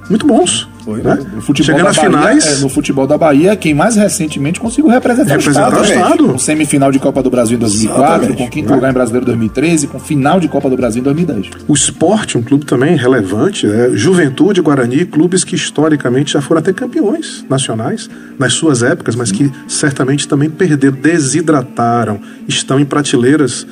[0.08, 0.68] muito bons.
[0.84, 1.14] Foi, né?
[1.14, 2.46] no futebol Chegando às finais.
[2.46, 5.82] É, no futebol da Bahia, quem mais recentemente conseguiu representar, representar o Estado.
[5.82, 6.28] O estado.
[6.32, 8.36] Com semifinal de Copa do Brasil em 2004, Exatamente.
[8.36, 11.50] com quinto lugar em Brasileiro em 2013, com final de Copa do Brasil em 2010.
[11.66, 13.90] O esporte, um clube também relevante, né?
[13.94, 19.50] Juventude, Guarani, clubes que historicamente já foram até campeões nacionais nas suas épocas, mas que
[19.66, 23.66] certamente também perderam, desidrataram, estão em prateleiras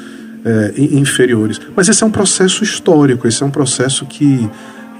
[0.45, 1.61] é, inferiores.
[1.77, 4.49] Mas esse é um processo histórico, esse é um processo que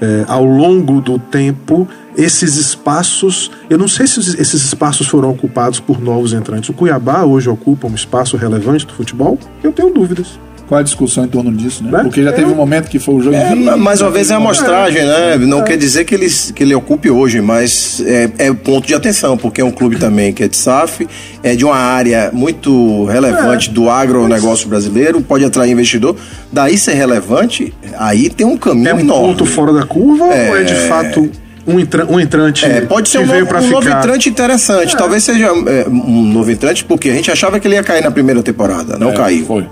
[0.03, 1.87] é, ao longo do tempo,
[2.17, 6.69] esses espaços, eu não sei se esses espaços foram ocupados por novos entrantes.
[6.69, 9.39] O Cuiabá hoje ocupa um espaço relevante do futebol?
[9.63, 10.37] Eu tenho dúvidas.
[10.73, 11.91] Qual a discussão em torno disso, né?
[11.91, 11.99] né?
[12.01, 13.35] Porque já teve um momento que foi o jogo.
[13.35, 15.37] É, mais uma vez é amostragem, né?
[15.37, 15.63] Não é.
[15.63, 19.61] quer dizer que ele, que ele ocupe hoje, mas é, é ponto de atenção, porque
[19.61, 21.07] é um clube também que é de SAF,
[21.43, 23.71] é de uma área muito relevante é.
[23.71, 26.15] do agronegócio brasileiro, pode atrair investidor.
[26.51, 29.27] Daí ser relevante, aí tem um caminho é um enorme.
[29.27, 30.49] ponto fora da curva é...
[30.49, 31.29] ou é de fato
[31.67, 34.95] um, entra, um entrante é, pode ser um, novo, um novo entrante interessante.
[34.95, 34.97] É.
[34.97, 38.09] Talvez seja é, um novo entrante, porque a gente achava que ele ia cair na
[38.09, 38.97] primeira temporada.
[38.97, 39.45] Não é, caiu.
[39.45, 39.67] Foi.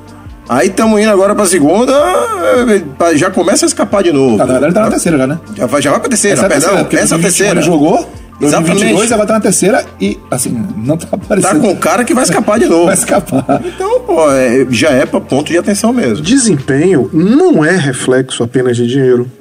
[0.52, 4.36] Aí estamos indo agora pra segunda, eh, já começa a escapar de novo.
[4.36, 5.40] Na verdade, ele tá na terceira já, né?
[5.56, 6.72] Já vai, já vai pra terceira, essa perdão.
[6.72, 7.54] É terceira, essa é a terceira.
[7.54, 8.06] Ele jogou,
[8.38, 11.54] 2022, ela tá na terceira e, assim, não tá aparecendo.
[11.54, 12.88] Tá com o cara que vai escapar de novo.
[12.88, 13.62] Vai escapar.
[13.64, 16.22] Então, pô, é, já é pra ponto de atenção mesmo.
[16.22, 19.32] Desempenho não é reflexo apenas de dinheiro.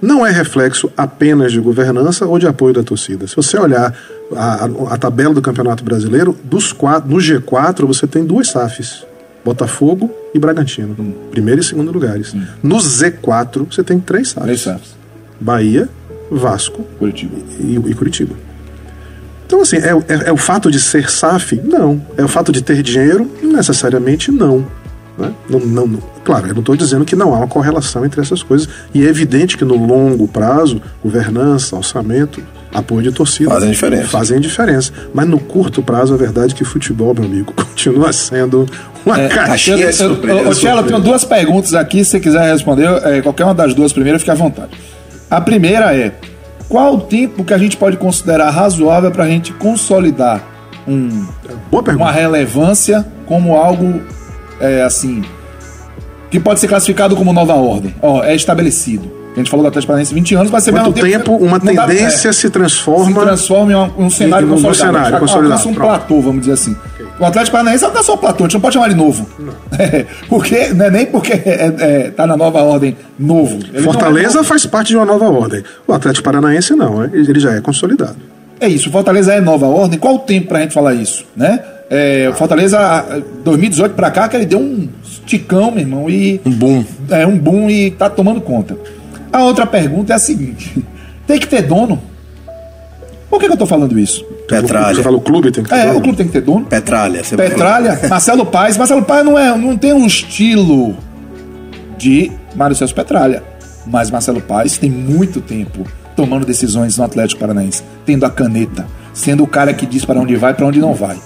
[0.00, 3.26] Não é reflexo apenas de governança ou de apoio da torcida.
[3.26, 3.94] Se você olhar
[4.34, 9.04] a, a, a tabela do Campeonato Brasileiro, dos quatro, no G4 você tem duas SAFs.
[9.44, 10.96] Botafogo e Bragantino.
[10.98, 11.12] Hum.
[11.30, 12.34] Primeiro e segundo lugares.
[12.34, 12.44] Hum.
[12.62, 14.44] No Z4, você tem três SAFs.
[14.44, 14.96] Três SAFs.
[15.40, 15.88] Bahia,
[16.30, 17.36] Vasco Curitiba.
[17.60, 18.34] E, e Curitiba.
[19.46, 21.60] Então, assim, é, é, é, o fato de ser SAF?
[21.62, 22.04] Não.
[22.16, 23.30] É o fato de ter dinheiro?
[23.42, 24.66] Necessariamente não.
[25.18, 25.32] Né?
[25.48, 26.02] Não, não, não.
[26.24, 28.68] Claro, eu não estou dizendo que não há uma correlação entre essas coisas.
[28.92, 32.42] E é evidente que no longo prazo, governança, orçamento,
[32.74, 34.08] apoio de torcida fazem diferença.
[34.08, 34.92] Fazem diferença.
[35.14, 38.68] Mas no curto prazo, a verdade é que futebol, meu amigo, continua sendo
[39.06, 40.48] uma é, caixinha de surpresa.
[40.48, 42.04] Ô, tenho duas perguntas aqui.
[42.04, 44.72] Se você quiser responder, é, qualquer uma das duas primeiras, fique à vontade.
[45.30, 46.12] A primeira é:
[46.68, 50.42] qual o tempo que a gente pode considerar razoável para a gente consolidar
[50.86, 51.26] um,
[51.70, 54.02] uma relevância como algo
[54.60, 55.22] é, assim
[56.30, 57.94] que pode ser classificado como nova ordem?
[58.02, 59.13] Ó, é estabelecido.
[59.34, 62.22] A gente falou da Atlético Paranaense 20 anos, vai ser Quanto tempo, tempo uma tendência
[62.24, 64.94] dá, é, se transforma se transforma em um, um cenário em, consolidado.
[64.94, 65.68] cenário consolidado.
[65.68, 66.76] um platô, vamos dizer assim.
[66.94, 67.06] Okay.
[67.18, 69.26] O Atlético Paranaense não é só platô, a gente não pode chamar ele novo.
[69.76, 73.58] É, porque, não é nem porque é, é, tá na nova ordem novo.
[73.72, 75.64] Ele Fortaleza é faz parte de uma nova ordem.
[75.84, 78.16] O Atlético Paranaense não, é, ele já é consolidado.
[78.60, 79.98] É isso, Fortaleza é nova ordem.
[79.98, 81.58] Qual o tempo pra gente falar isso, né?
[81.90, 83.04] É, Fortaleza,
[83.44, 86.40] 2018 pra cá, que ele deu um esticão, meu irmão, e...
[86.46, 86.84] Um boom.
[87.10, 88.76] É, um boom e tá tomando conta.
[89.34, 90.80] A outra pergunta é a seguinte:
[91.26, 92.00] tem que ter dono?
[93.28, 94.24] Por que, que eu estou falando isso?
[94.48, 94.94] Petralha.
[94.94, 95.98] Você fala o clube tem que ter é, dono?
[95.98, 96.66] o clube tem que ter dono.
[96.66, 97.20] Petralha.
[97.36, 98.76] Petralha, Marcelo Paes.
[98.76, 100.96] Marcelo Paes não, é, não tem um estilo
[101.98, 103.42] de Mário Celso Petralha.
[103.84, 109.42] Mas Marcelo Paes tem muito tempo tomando decisões no Atlético Paranaense, tendo a caneta, sendo
[109.42, 111.18] o cara que diz para onde vai, para onde não vai.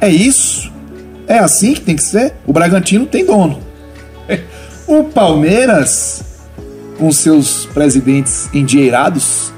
[0.00, 0.72] É isso.
[1.26, 2.34] É assim que tem que ser.
[2.46, 3.58] O Bragantino tem dono.
[4.86, 6.33] O Palmeiras,
[6.98, 9.52] com seus presidentes endinheirados,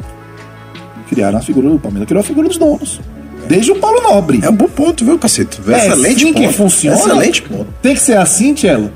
[1.08, 3.00] criaram a figura do Palmeiras, criou a figura dos donos.
[3.48, 4.40] Desde o Paulo Nobre.
[4.42, 5.60] É um bom ponto, viu, cacete?
[5.68, 6.48] É Excelente assim ponto.
[6.48, 6.96] que funciona.
[6.96, 7.66] Excelente ponto.
[7.80, 8.90] Tem que ser assim, Tchelo?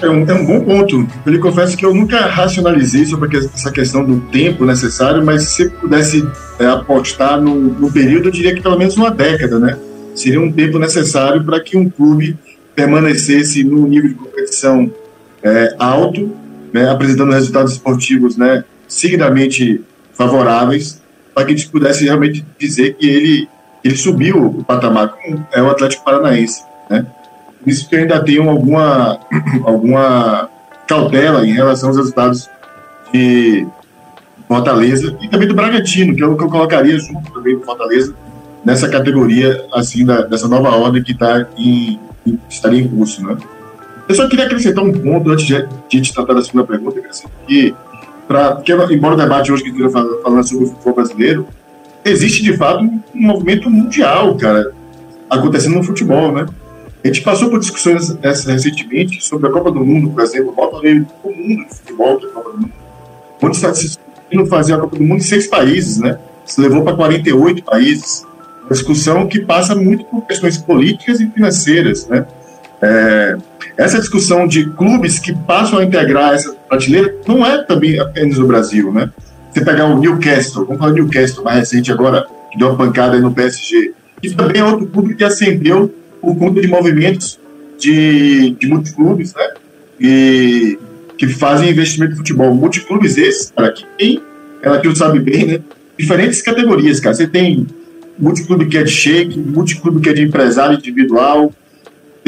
[0.00, 1.06] É um, é um bom ponto.
[1.26, 5.62] Eu lhe confesso que eu nunca racionalizei sobre essa questão do tempo necessário, mas se
[5.62, 6.26] eu pudesse
[6.58, 9.76] é, apostar no, no, período, eu diria que pelo menos uma década, né?
[10.14, 12.36] Seria um tempo necessário para que um clube
[12.74, 14.90] permanecesse num nível de competição
[15.42, 16.36] é, alto,
[16.72, 21.00] né, apresentando resultados esportivos né, seguidamente favoráveis,
[21.34, 23.48] para que a gente pudesse realmente dizer que ele,
[23.84, 26.62] ele subiu o patamar, como é o Atlético Paranaense.
[26.90, 27.06] Né?
[27.66, 29.20] Isso que eu ainda tenho alguma,
[29.64, 30.48] alguma
[30.86, 32.48] cautela em relação aos resultados
[33.12, 33.66] de
[34.48, 38.14] Fortaleza e também do Bragantino, que é o que eu colocaria junto também do Fortaleza
[38.64, 41.98] nessa categoria assim da, dessa nova ordem que está em,
[42.48, 43.36] estaria em curso, né?
[44.08, 47.00] Eu só queria acrescentar um ponto antes de, a gente tratar da segunda pergunta,
[47.46, 47.74] que
[48.26, 51.46] pra, porque embora o debate hoje que esteja falando sobre o futebol brasileiro,
[52.04, 54.72] existe de fato um movimento mundial, cara,
[55.28, 56.46] acontecendo no futebol, né?
[57.04, 60.66] A gente passou por discussões essa, recentemente sobre a Copa do Mundo, por exemplo, o
[60.66, 62.72] torneio comum de futebol, que é a Copa do Mundo,
[63.42, 63.98] onde está se
[64.48, 66.18] fazer a Copa do Mundo em seis países, né?
[66.44, 68.26] Se levou para 48 países.
[68.62, 72.26] Uma discussão que passa muito por questões políticas e financeiras, né?
[72.82, 73.36] É,
[73.76, 78.46] essa discussão de clubes que passam a integrar essa prateleira não é também apenas no
[78.46, 79.10] Brasil, né?
[79.52, 83.18] Você pegar o Newcastle, vamos falar do Newcastle mais recente agora, que deu uma pancada
[83.18, 87.38] no PSG, que também é outro clube que ascendeu por conta de movimentos
[87.78, 89.50] de, de multiclubes, né?
[90.00, 90.78] E
[91.16, 92.54] que fazem investimento em futebol.
[92.54, 94.22] Multiclubes esses, que tem,
[94.62, 95.60] ela que sabe bem, né?
[95.98, 97.14] Diferentes categorias, cara.
[97.14, 97.66] Você tem
[98.18, 101.52] multiclube que é de shake, multiclube que é de empresário individual,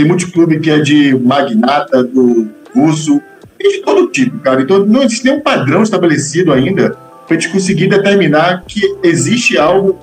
[0.01, 3.21] tem multiclube que é de magnata, do russo,
[3.59, 4.63] tem de todo tipo, cara.
[4.63, 9.99] Então não existe nenhum padrão estabelecido ainda para a gente conseguir determinar que existe algo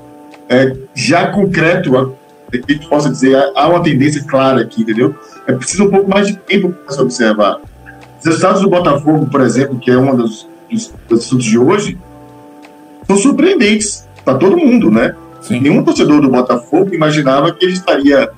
[0.47, 2.15] é, já concreto,
[2.51, 5.15] que a gente possa dizer, há uma tendência clara aqui, entendeu?
[5.47, 7.59] É preciso um pouco mais de tempo para se observar.
[8.19, 11.97] Os resultados do Botafogo, por exemplo, que é um dos, dos, dos assuntos de hoje,
[13.07, 15.15] são surpreendentes para todo mundo, né?
[15.41, 15.59] Sim.
[15.59, 18.29] Nenhum torcedor do Botafogo imaginava que ele estaria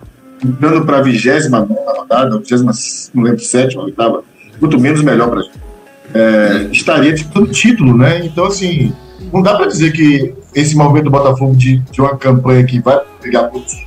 [0.43, 2.71] dando para a vigésima rodada, vigésima,
[3.13, 4.23] não lembro, sétima, oitava,
[4.60, 5.60] muito menos melhor para a gente.
[6.13, 8.25] É, estaria disputando título, né?
[8.25, 8.93] Então, assim,
[9.32, 12.99] não dá para dizer que esse movimento do Botafogo de, de uma campanha que vai
[13.21, 13.84] pegar pontos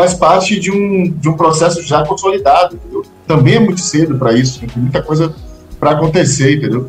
[0.00, 3.02] faz parte de um, de um processo já consolidado, entendeu?
[3.26, 5.34] Também é muito cedo para isso, tem muita coisa
[5.78, 6.88] para acontecer, entendeu?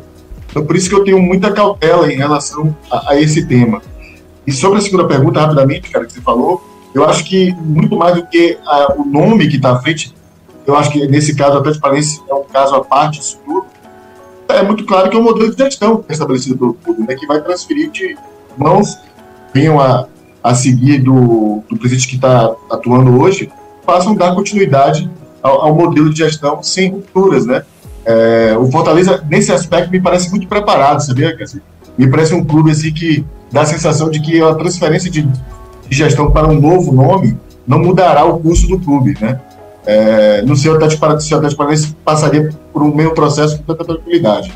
[0.50, 3.82] Então, por isso que eu tenho muita cautela em relação a, a esse tema.
[4.46, 6.62] E sobre a segunda pergunta, rapidamente, cara, que você falou,
[6.94, 10.14] eu acho que muito mais do que a, o nome que está à frente,
[10.66, 13.66] eu acho que nesse caso, a transparência é um caso à parte disso tudo.
[14.48, 17.26] É muito claro que é um modelo de gestão é estabelecido pelo clube, né, que
[17.26, 18.16] vai transferir de
[18.56, 18.98] mãos,
[19.54, 20.06] venham a,
[20.44, 23.50] a seguir do, do presidente que está atuando hoje,
[23.86, 25.10] façam dar continuidade
[25.42, 27.62] ao, ao, modelo de gestão sem rupturas, né?
[28.04, 31.36] É, o Fortaleza, nesse aspecto, me parece muito preparado, sabia?
[31.36, 31.62] Quer dizer,
[31.96, 35.26] me parece um clube assim que dá a sensação de que a transferência de,
[35.92, 39.38] de gestão para um novo nome não mudará o curso do clube, né?
[39.84, 44.52] É, não sei o Atlético Paranaense passaria por um meio processo com tanta tranquilidade.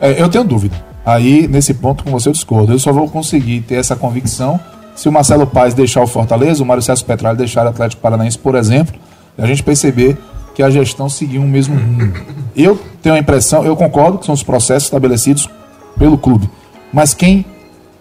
[0.00, 0.74] É, eu tenho dúvida.
[1.04, 2.72] Aí, nesse ponto, com você eu discordo.
[2.72, 4.58] Eu só vou conseguir ter essa convicção
[4.94, 8.38] se o Marcelo Paes deixar o Fortaleza, o Mário César Petralha deixar o Atlético Paranaense,
[8.38, 8.94] por exemplo,
[9.38, 10.18] a gente perceber
[10.54, 12.12] que a gestão seguiu o mesmo rumo.
[12.54, 15.48] Eu tenho a impressão, eu concordo que são os processos estabelecidos
[15.96, 16.50] pelo clube,
[16.92, 17.46] mas quem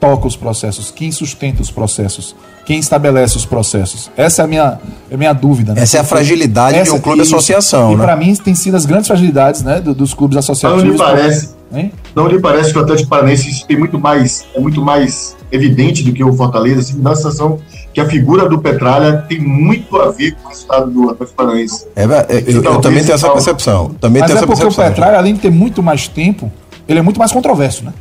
[0.01, 2.35] toca os processos, quem sustenta os processos,
[2.71, 4.09] quem estabelece os processos?
[4.15, 4.79] Essa é a minha,
[5.09, 5.73] é a minha dúvida.
[5.73, 5.81] Né?
[5.81, 7.91] Essa é a fragilidade Essa, de um clube e, associação.
[7.91, 8.03] E né?
[8.05, 10.81] para mim tem sido as grandes fragilidades né, dos clubes associativos.
[10.81, 11.91] Não lhe parece, hein?
[12.15, 16.13] não lhe parece que o Atlético Paranaense tem muito mais, é muito mais evidente do
[16.13, 17.59] que o Fortaleza, assim, dá a sensação
[17.93, 21.87] que a figura do Petralha tem muito a ver com o resultado do Atlético Paranaense.
[21.93, 22.05] É,
[22.47, 23.89] eu, eu também tenho essa percepção.
[23.99, 26.49] Também Mas é essa porque percepção, o Petralha, além de ter muito mais tempo,
[26.87, 27.91] ele é muito mais controverso, né?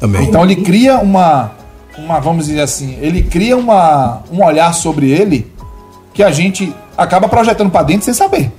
[0.00, 0.24] Também.
[0.24, 1.52] Então ele cria uma,
[1.98, 5.50] uma vamos dizer assim, ele cria uma, um olhar sobre ele
[6.12, 8.52] que a gente acaba projetando para dentro sem saber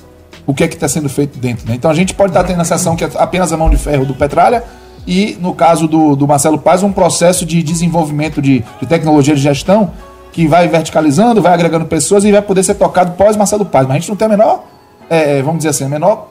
[0.46, 1.68] o que é que está sendo feito dentro.
[1.68, 1.76] Né?
[1.76, 4.06] Então a gente pode estar tendo a sensação que é apenas a mão de ferro
[4.06, 4.64] do Petralha
[5.08, 9.42] e, no caso do, do Marcelo Paz, um processo de desenvolvimento de, de tecnologia de
[9.42, 9.92] gestão
[10.32, 13.88] que vai verticalizando, vai agregando pessoas e vai poder ser tocado pós Marcelo Paz.
[13.88, 14.66] Mas a gente não tem a menor,
[15.10, 16.30] é, vamos dizer assim, a menor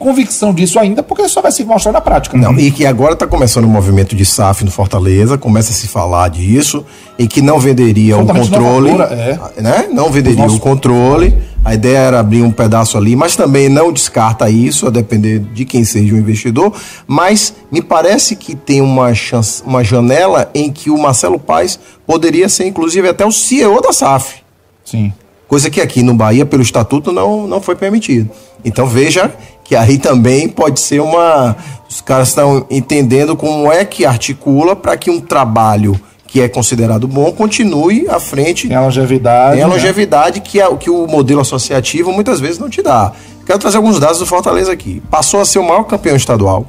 [0.00, 2.36] convicção disso ainda, porque só vai se mostrar na prática.
[2.36, 5.86] Não, e que agora está começando o movimento de SAF no Fortaleza, começa a se
[5.86, 6.86] falar disso,
[7.18, 9.38] e que não venderia o controle, é.
[9.60, 9.88] né?
[9.92, 11.36] Não venderia o nossos- controle.
[11.62, 15.66] A ideia era abrir um pedaço ali, mas também não descarta isso, a depender de
[15.66, 16.72] quem seja o investidor.
[17.06, 22.48] Mas me parece que tem uma chance, uma janela em que o Marcelo Paes poderia
[22.48, 24.36] ser, inclusive, até o CEO da SAF.
[24.82, 25.12] Sim.
[25.46, 28.30] Coisa que aqui no Bahia, pelo estatuto, não, não foi permitido.
[28.64, 29.32] Então veja
[29.64, 31.56] que aí também pode ser uma.
[31.88, 37.08] Os caras estão entendendo como é que articula para que um trabalho que é considerado
[37.08, 38.68] bom continue à frente.
[38.68, 39.56] Tem a longevidade.
[39.56, 39.74] Tem a né?
[39.74, 43.12] longevidade que, é, que o modelo associativo muitas vezes não te dá.
[43.44, 45.02] Quero trazer alguns dados do Fortaleza aqui.
[45.10, 46.66] Passou a ser o maior campeão estadual.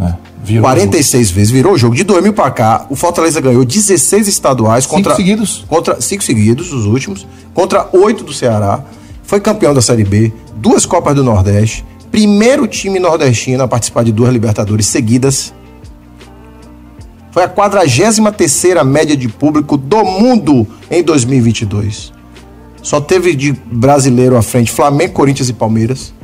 [0.00, 1.94] É, virou 46 vezes, virou o jogo.
[1.94, 5.64] De 2000 para cá, o Fortaleza ganhou 16 estaduais Cinco contra seguidos.
[5.68, 8.82] contra cinco seguidos, os últimos, contra oito do Ceará.
[9.28, 14.10] Foi campeão da Série B, duas Copas do Nordeste, primeiro time nordestino a participar de
[14.10, 15.52] duas Libertadores seguidas.
[17.30, 18.20] Foi a 43
[18.86, 22.10] média de público do mundo em 2022.
[22.80, 26.14] Só teve de brasileiro à frente Flamengo, Corinthians e Palmeiras.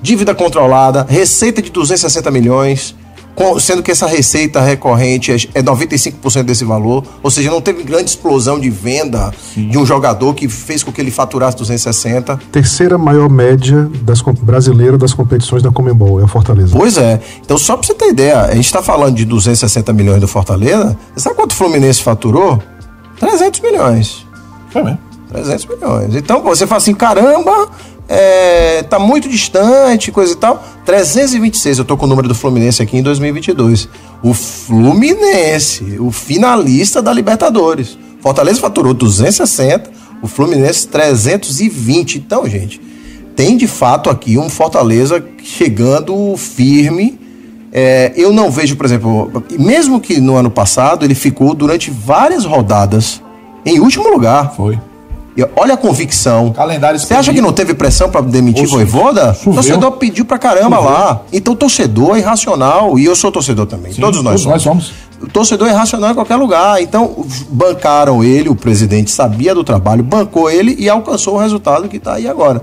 [0.00, 2.96] Dívida controlada, receita de 260 milhões,
[3.60, 8.10] sendo que essa receita recorrente é é 95% desse valor, ou seja, não teve grande
[8.10, 12.38] explosão de venda de um jogador que fez com que ele faturasse 260.
[12.50, 16.76] Terceira maior média das, brasileira das competições da Comembol, é o Fortaleza.
[16.76, 17.20] Pois é.
[17.44, 20.96] Então, só pra você ter ideia, a gente tá falando de 260 milhões do Fortaleza.
[21.14, 22.60] Você sabe quanto o Fluminense faturou?
[23.18, 24.26] 300 milhões.
[24.70, 24.98] Foi mesmo.
[25.30, 26.14] 300 milhões.
[26.16, 27.68] Então, você fala assim, caramba,
[28.12, 30.60] é, tá muito distante, coisa e tal.
[30.84, 33.88] 326, eu tô com o número do Fluminense aqui em 2022.
[34.20, 37.96] O Fluminense, o finalista da Libertadores.
[38.20, 42.18] Fortaleza faturou 260, o Fluminense 320.
[42.18, 42.80] Então, gente,
[43.36, 47.16] tem de fato aqui um Fortaleza chegando firme.
[47.72, 52.44] É, eu não vejo, por exemplo, mesmo que no ano passado ele ficou durante várias
[52.44, 53.22] rodadas
[53.64, 54.52] em último lugar.
[54.56, 54.76] Foi.
[55.56, 56.52] Olha a convicção.
[56.52, 59.30] Calendário Você acha que não teve pressão pra demitir Oxe, Voivoda?
[59.30, 59.54] O choveu.
[59.54, 61.22] torcedor pediu pra caramba lá.
[61.32, 62.98] Então o torcedor é irracional.
[62.98, 63.92] E eu sou torcedor também.
[63.94, 64.52] todos nós Todos somos.
[64.54, 64.92] nós somos.
[65.22, 66.82] O torcedor é irracional em qualquer lugar.
[66.82, 71.98] Então bancaram ele, o presidente sabia do trabalho, bancou ele e alcançou o resultado que
[71.98, 72.62] tá aí agora.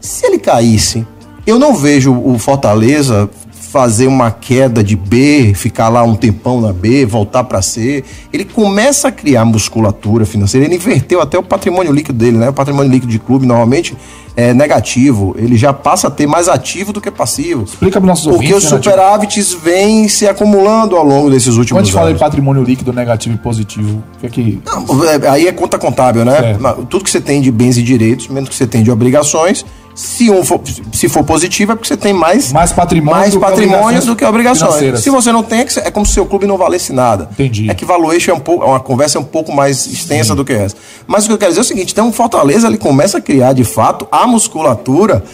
[0.00, 1.06] Se ele caísse,
[1.46, 3.28] eu não vejo o Fortaleza
[3.76, 8.02] fazer uma queda de B, ficar lá um tempão na B, voltar para C.
[8.32, 10.64] Ele começa a criar musculatura financeira.
[10.66, 12.48] Ele inverteu até o patrimônio líquido dele, né?
[12.48, 13.94] O patrimônio líquido de clube normalmente
[14.34, 15.34] é negativo.
[15.38, 17.64] Ele já passa a ter mais ativo do que passivo.
[17.64, 18.64] Explica para nossos Porque ouvintes.
[18.64, 18.92] os Renatinho.
[18.94, 22.18] superávites vêm se acumulando ao longo desses Quando a últimos gente fala anos.
[22.18, 24.58] de patrimônio líquido negativo e positivo, o que é que.
[24.64, 26.40] Não, é, Aí é conta contábil, né?
[26.40, 26.62] Certo.
[26.62, 29.66] Mas Tudo que você tem de bens e direitos, menos que você tem de obrigações.
[29.96, 30.60] Se, um for,
[30.92, 34.04] se for positivo, é porque você tem mais, Mais patrimônio mais do que patrimônio obrigações
[34.04, 34.68] do que obrigações.
[34.68, 35.00] financeiras.
[35.00, 37.30] Se você não tem, é que é como se seu clube não valesse nada.
[37.32, 37.70] Entendi.
[37.70, 40.52] É que valuation é um pouco, uma conversa é um pouco mais extensa do que
[40.52, 40.76] essa.
[41.06, 43.20] Mas o que eu quero dizer é o seguinte: então o Fortaleza ele começa a
[43.22, 45.24] criar de fato a musculatura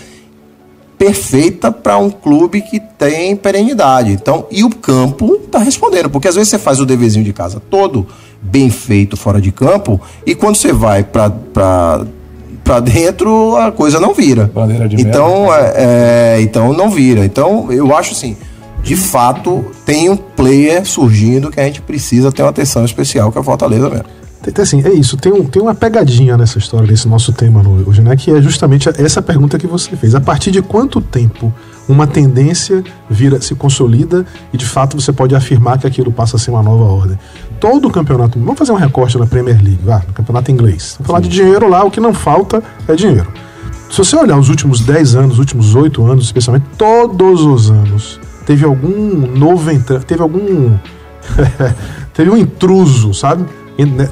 [0.96, 4.12] perfeita para um clube que tem perenidade.
[4.12, 7.60] Então, e o campo tá respondendo, porque às vezes você faz o deverzinho de casa
[7.68, 8.06] todo
[8.40, 12.06] bem feito fora de campo e quando você vai para
[12.62, 14.50] para dentro a coisa não vira.
[14.52, 15.72] Bandeira de então, merda.
[15.76, 17.24] é, é, então não vira.
[17.24, 18.36] Então, eu acho assim,
[18.82, 23.38] de fato, tem um player surgindo que a gente precisa ter uma atenção especial, que
[23.38, 24.04] é o Fortaleza mesmo.
[24.42, 28.02] Tem, assim, é isso, tem, um, tem uma pegadinha nessa história, nesse nosso tema hoje,
[28.02, 28.16] né?
[28.16, 30.16] Que é justamente essa pergunta que você fez.
[30.16, 31.52] A partir de quanto tempo
[31.88, 36.38] uma tendência vira, se consolida e de fato você pode afirmar que aquilo passa a
[36.40, 37.16] ser uma nova ordem?
[37.60, 40.96] Todo o campeonato, vamos fazer um recorte na Premier League, vá, no campeonato inglês.
[40.98, 43.32] Vamos falar de dinheiro lá, o que não falta é dinheiro.
[43.88, 48.18] Se você olhar os últimos 10 anos, os últimos 8 anos, especialmente, todos os anos,
[48.44, 50.76] teve algum novo entrante, teve algum.
[52.12, 53.44] teve um intruso, sabe?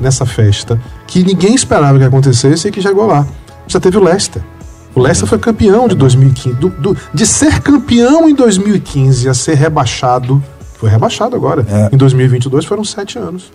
[0.00, 3.26] Nessa festa, que ninguém esperava que acontecesse e que chegou lá.
[3.68, 4.42] Você teve o Leicester.
[4.94, 6.56] O Leicester foi campeão de 2015.
[6.56, 10.42] Do- do- de ser campeão em 2015 a ser rebaixado,
[10.78, 11.64] foi rebaixado agora.
[11.70, 11.94] É.
[11.94, 13.52] Em 2022 foram sete anos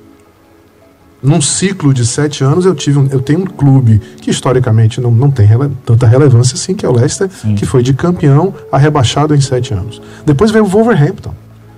[1.23, 5.09] num ciclo de sete anos, eu tive um- eu tenho um clube que historicamente não,
[5.09, 8.77] não tem rele- tanta relevância assim, que é o Leicester, que foi de campeão a
[8.77, 9.99] rebaixado em sete anos.
[10.23, 11.33] Depois veio o Wolverhampton.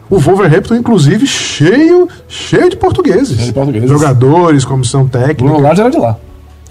[0.09, 3.35] O Wolverhampton, inclusive, cheio, cheio de portugueses.
[3.35, 3.89] Cheio de portugueses.
[3.89, 5.43] Jogadores, comissão técnica.
[5.43, 6.17] Bruno Lage era de lá.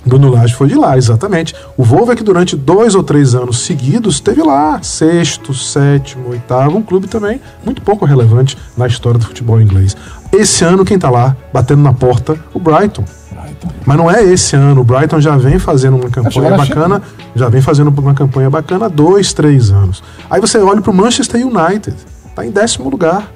[0.06, 1.52] Bruno Lage foi de lá, exatamente.
[1.76, 6.78] O Volvo é que durante dois ou três anos seguidos esteve lá, sexto, sétimo, oitavo,
[6.78, 9.96] um clube também muito pouco relevante na história do futebol inglês.
[10.32, 13.04] Esse ano, quem tá lá, batendo na porta, o Brighton.
[13.84, 14.80] Mas não é esse ano.
[14.80, 17.02] O Brighton já vem fazendo uma campanha bacana,
[17.34, 20.02] já vem fazendo uma campanha bacana há dois, três anos.
[20.30, 21.96] Aí você olha para o Manchester United,
[22.36, 23.32] tá em décimo lugar.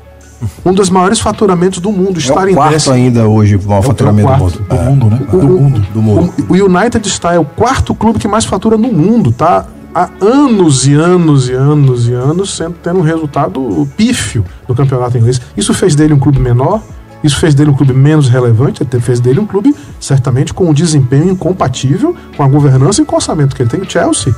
[0.64, 2.94] Um dos maiores faturamentos do mundo, É estar o em quarto décimo.
[2.94, 4.68] ainda hoje, o maior É o faturamento do quarto mundo.
[4.68, 4.82] Do É.
[4.84, 5.20] mundo, né?
[5.20, 5.80] O, Do mundo.
[5.92, 6.34] do mundo.
[6.48, 9.66] o- o United está é o quarto clube que mais fatura no mundo, tá?
[9.94, 15.18] Há anos e anos e anos e anos sempre tendo um resultado pífio no campeonato
[15.18, 15.40] inglês.
[15.56, 16.80] Isso fez dele um clube menor,
[17.24, 20.72] isso fez dele um clube menos relevante, até fez dele um clube certamente com um
[20.72, 23.80] desempenho incompatível com a governança e com o orçamento que ele tem.
[23.80, 24.32] O Chelsea.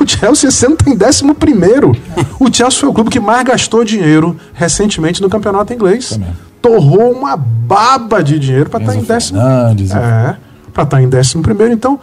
[0.00, 1.92] O Chelsea esse ano tem décimo primeiro.
[2.38, 6.18] O Chelsea foi o clube que mais gastou dinheiro recentemente no campeonato inglês.
[6.62, 10.36] Torrou uma baba de dinheiro para estar em décimo Fernandes, é,
[10.72, 11.72] para estar em décimo primeiro.
[11.72, 11.98] Então,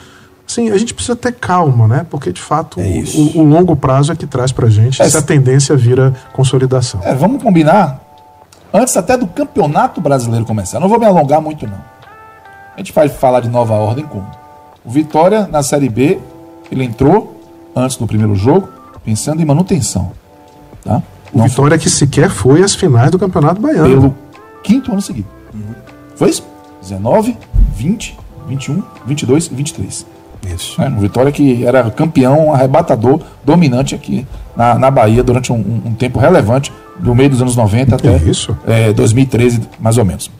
[0.48, 2.06] assim, a gente precisa ter calma, né?
[2.10, 5.18] Porque, de fato, É o, o longo prazo é que traz pra gente É, se
[5.18, 7.02] a tendência vira consolidação.
[7.04, 8.00] É, vamos combinar.
[8.74, 10.80] Antes até do campeonato brasileiro começar.
[10.80, 11.82] Não vou me alongar muito, não.
[12.76, 14.28] A gente vai falar de nova ordem como?
[14.86, 16.20] O Vitória, na Série B,
[16.72, 17.37] ele entrou
[17.78, 18.68] antes do primeiro jogo,
[19.06, 20.12] pensando em manutenção.
[20.84, 21.02] Tá?
[21.34, 23.88] O Vitória que sequer foi às finais do Campeonato Baiano.
[23.90, 24.16] pelo
[24.64, 25.28] quinto ano seguido.
[26.16, 26.44] Foi isso?
[26.82, 27.38] 19,
[27.76, 28.18] 20,
[28.48, 30.06] 21, 22 e 23.
[30.56, 30.80] Isso.
[30.80, 30.94] né?
[30.96, 34.26] O Vitória que era campeão, arrebatador, dominante aqui
[34.56, 38.18] na, na Bahia durante um, um- tempo relevante, do meio dos anos 90 até É
[38.18, 38.58] isso.
[38.66, 40.32] é, 2013, mais ou menos.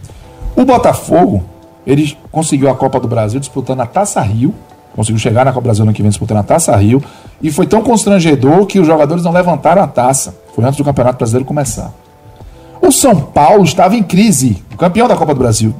[0.56, 1.44] O Botafogo,
[1.86, 4.56] ele conseguiu a Copa do Brasil disputando a Taça Rio,
[4.98, 7.02] conseguiu chegar na Copa Brasil ano que vem disputando a Taça Rio,
[7.40, 10.36] e foi tão constrangedor que os jogadores não levantaram a taça.
[10.56, 11.94] Foi antes do Campeonato Brasileiro começar.
[12.82, 15.74] O São Paulo estava em crise, o campeão da Copa do Brasil.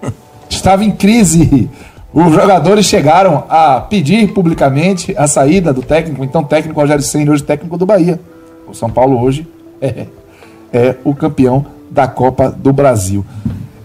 [0.48, 1.68] Estava em crise.
[2.12, 7.42] Os jogadores chegaram a pedir publicamente a saída do técnico, então técnico Rogério Senna, hoje
[7.42, 8.20] técnico do Bahia.
[8.68, 9.46] O São Paulo hoje
[9.82, 10.06] é,
[10.72, 13.24] é o campeão da Copa do Brasil.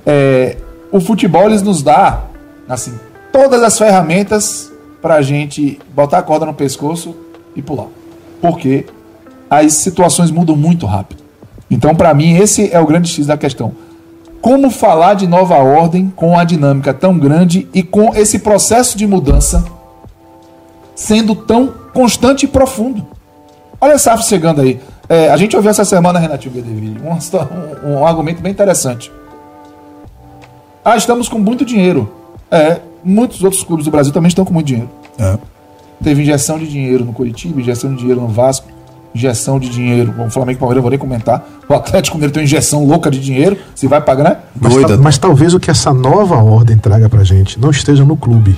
[0.05, 0.57] É,
[0.91, 2.21] o futebol eles nos dá
[2.67, 2.93] assim,
[3.33, 4.71] todas as ferramentas
[5.01, 7.13] para a gente botar a corda no pescoço
[7.55, 7.87] e pular.
[8.41, 8.85] Porque
[9.49, 11.21] as situações mudam muito rápido.
[11.69, 13.73] Então, para mim, esse é o grande X da questão.
[14.41, 19.05] Como falar de nova ordem com a dinâmica tão grande e com esse processo de
[19.07, 19.65] mudança
[20.95, 23.05] sendo tão constante e profundo?
[23.81, 24.79] Olha a SAF chegando aí.
[25.09, 27.11] É, a gente ouviu essa semana, Renatinho Bedeville, um,
[27.91, 29.11] um- um argumento bem interessante.
[30.85, 32.11] Ah, estamos com muito dinheiro.
[32.51, 34.89] É, muitos outros clubes do Brasil também estão com muito dinheiro.
[35.19, 35.37] É.
[36.03, 38.67] Teve injeção de dinheiro no Curitiba, injeção de dinheiro no Vasco,
[39.15, 40.13] injeção de dinheiro.
[40.19, 41.47] O Flamengo e Palmeiras eu vou nem comentar.
[41.69, 43.57] O Atlético Mineiro tem uma injeção louca de dinheiro.
[43.75, 44.37] Se vai pagar, né?
[44.59, 44.97] Mas, Doida.
[44.97, 48.57] ta- mas talvez o que essa nova ordem traga pra gente não esteja no clube,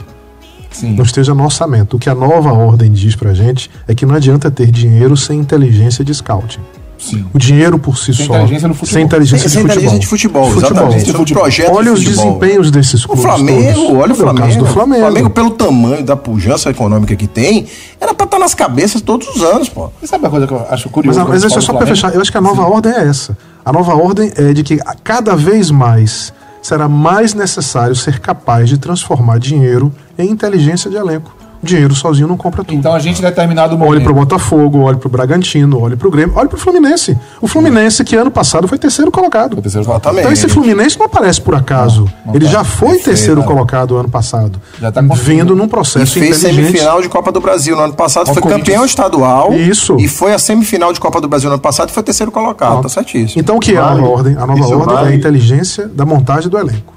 [0.71, 0.95] Sim.
[0.95, 1.97] não esteja no orçamento.
[1.97, 5.39] O que a nova ordem diz pra gente é que não adianta ter dinheiro sem
[5.39, 6.61] inteligência de scouting.
[6.97, 7.25] Sim.
[7.33, 8.33] O dinheiro por si Sem só.
[8.35, 8.93] inteligência no futebol.
[8.93, 9.73] Sem inteligência, Sem- sem de, futebol.
[9.75, 11.05] inteligência de futebol, exatamente.
[11.05, 12.25] Sobre Sobre projeto de Olha os futebol.
[12.39, 13.23] desempenhos desses O clubes.
[13.23, 13.97] Flamengo, todos.
[13.99, 14.47] olha o o Flamengo.
[14.47, 15.01] caso do Flamengo.
[15.01, 17.65] O Flamengo, pelo tamanho da pujança econômica que tem,
[17.99, 19.89] era pra estar nas cabeças todos os anos, pô.
[20.01, 21.19] E sabe uma coisa que eu acho Mas, curioso?
[21.19, 21.87] a- mas quando isso é só Flamengo?
[21.87, 22.13] fechar.
[22.15, 23.37] Eu acho que a nova ordem é essa.
[23.63, 28.69] A nova ordem é de que a- cada vez mais será mais necessário ser capaz
[28.69, 31.35] de transformar dinheiro em inteligência de elenco.
[31.65, 32.77] Dinheiro sozinho não compra tudo.
[32.77, 34.03] Então a gente, em determinado Olhe momento.
[34.03, 37.17] pro Botafogo, olhe pro Bragantino, olhe pro Grêmio, olhe pro Fluminense.
[37.41, 39.61] O Fluminense, que ano passado foi terceiro colocado.
[39.61, 40.19] terceiro Exatamente.
[40.21, 42.07] Então esse Fluminense não aparece por acaso.
[42.25, 42.51] não Ele tá.
[42.51, 44.61] já foi terceiro colocado ano passado.
[44.79, 46.67] Já tá vindo num E processo fez inteligente.
[46.67, 49.53] semifinal de Copa do Brasil no ano passado, Ó, foi campeão estadual.
[49.53, 49.97] Isso.
[49.99, 52.81] E foi a semifinal de Copa do Brasil no ano passado e foi terceiro colocado.
[52.83, 53.41] Tá certíssimo.
[53.41, 54.01] Então o que é a Vale.
[54.01, 54.35] nova ordem?
[54.37, 55.13] A nova Isso ordem é vale.
[55.13, 56.93] a inteligência da montagem do elenco.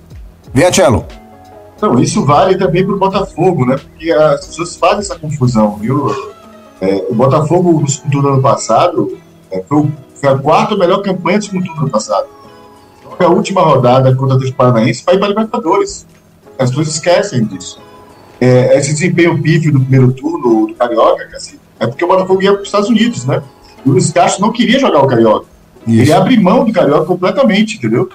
[0.52, 1.04] Vem, Cello.
[1.80, 3.76] Não, isso vale também para o Botafogo, né?
[3.76, 6.10] Porque as pessoas fazem essa confusão, viu?
[6.80, 9.16] É, o Botafogo, no segundo ano passado,
[9.50, 9.88] é, foi,
[10.24, 12.26] a quarta melhor campanha do segundo ano passado.
[13.16, 16.06] Foi a última rodada contra o Atlético Paranaense para ir para Libertadores.
[16.58, 17.80] As pessoas esquecem disso.
[18.40, 22.52] É, esse desempenho pífio do primeiro turno do Carioca, assim, é porque o Botafogo ia
[22.52, 23.42] para os Estados Unidos, né?
[23.84, 25.46] E o Luiz Castro não queria jogar o Carioca.
[25.86, 28.08] Ele abriu mão do Carioca completamente, entendeu?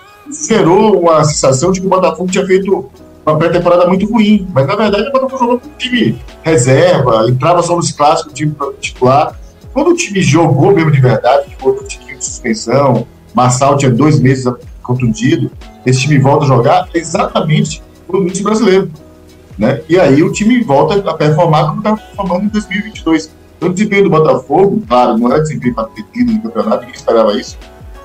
[0.47, 2.89] Gerou uma sensação de que o Botafogo tinha feito
[3.25, 4.47] uma pré-temporada muito ruim.
[4.53, 9.37] Mas na verdade o Botafogo jogou com time reserva, entrava só nos clássicos, time titular.
[9.73, 13.91] Quando o time jogou mesmo de verdade, que botou um tiquinho de suspensão, Massal tinha
[13.91, 14.45] dois meses
[14.81, 15.49] contundido,
[15.85, 18.91] esse time volta a jogar exatamente no início brasileiro.
[19.57, 19.81] Né?
[19.87, 23.31] E aí o time volta a performar como estava performando em 2022.
[23.57, 26.95] Então, o desempenho do Botafogo, claro, não era desempenho para ter tido no campeonato, ninguém
[26.95, 27.57] esperava isso.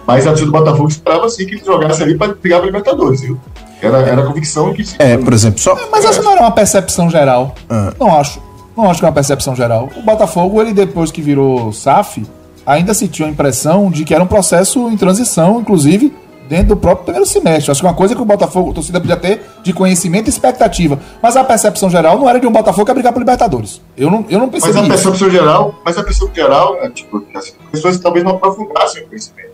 [0.06, 3.20] Mas a torcida do Botafogo esperava sim que ele jogasse ali para brigar para Libertadores,
[3.20, 3.38] viu?
[3.80, 4.96] Era, era a convicção que se.
[4.98, 5.76] É, por exemplo, só.
[5.90, 7.54] Mas essa não era uma percepção geral.
[7.70, 7.92] Ah.
[7.98, 8.40] Não acho.
[8.76, 9.88] Não acho que é uma percepção geral.
[9.96, 12.24] O Botafogo, ele depois que virou SAF,
[12.66, 16.14] ainda se tinha a impressão de que era um processo em transição, inclusive
[16.48, 17.70] dentro do próprio primeiro semestre.
[17.70, 20.98] Acho que uma coisa que o Botafogo, a torcida podia ter de conhecimento e expectativa.
[21.22, 23.82] Mas a percepção geral não era de um Botafogo que ia brigar por Libertadores.
[23.96, 24.88] Eu não, eu não Mas percebi a isso.
[24.90, 29.50] percepção geral, mas a percepção geral, é, tipo, as pessoas talvez não aprofundassem o conhecimento.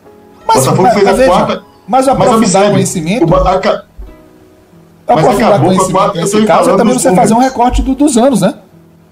[0.46, 3.26] Mas, Botafogo mas, fez a mas veja, quarta- mas o Mas aprofundar o conhecimento, o
[3.26, 3.93] Bo- a ca- mas
[5.06, 7.52] aprofundar acabou com a conhecimento nesse caso é também você fazer um números.
[7.52, 8.54] recorte do- dos anos, né?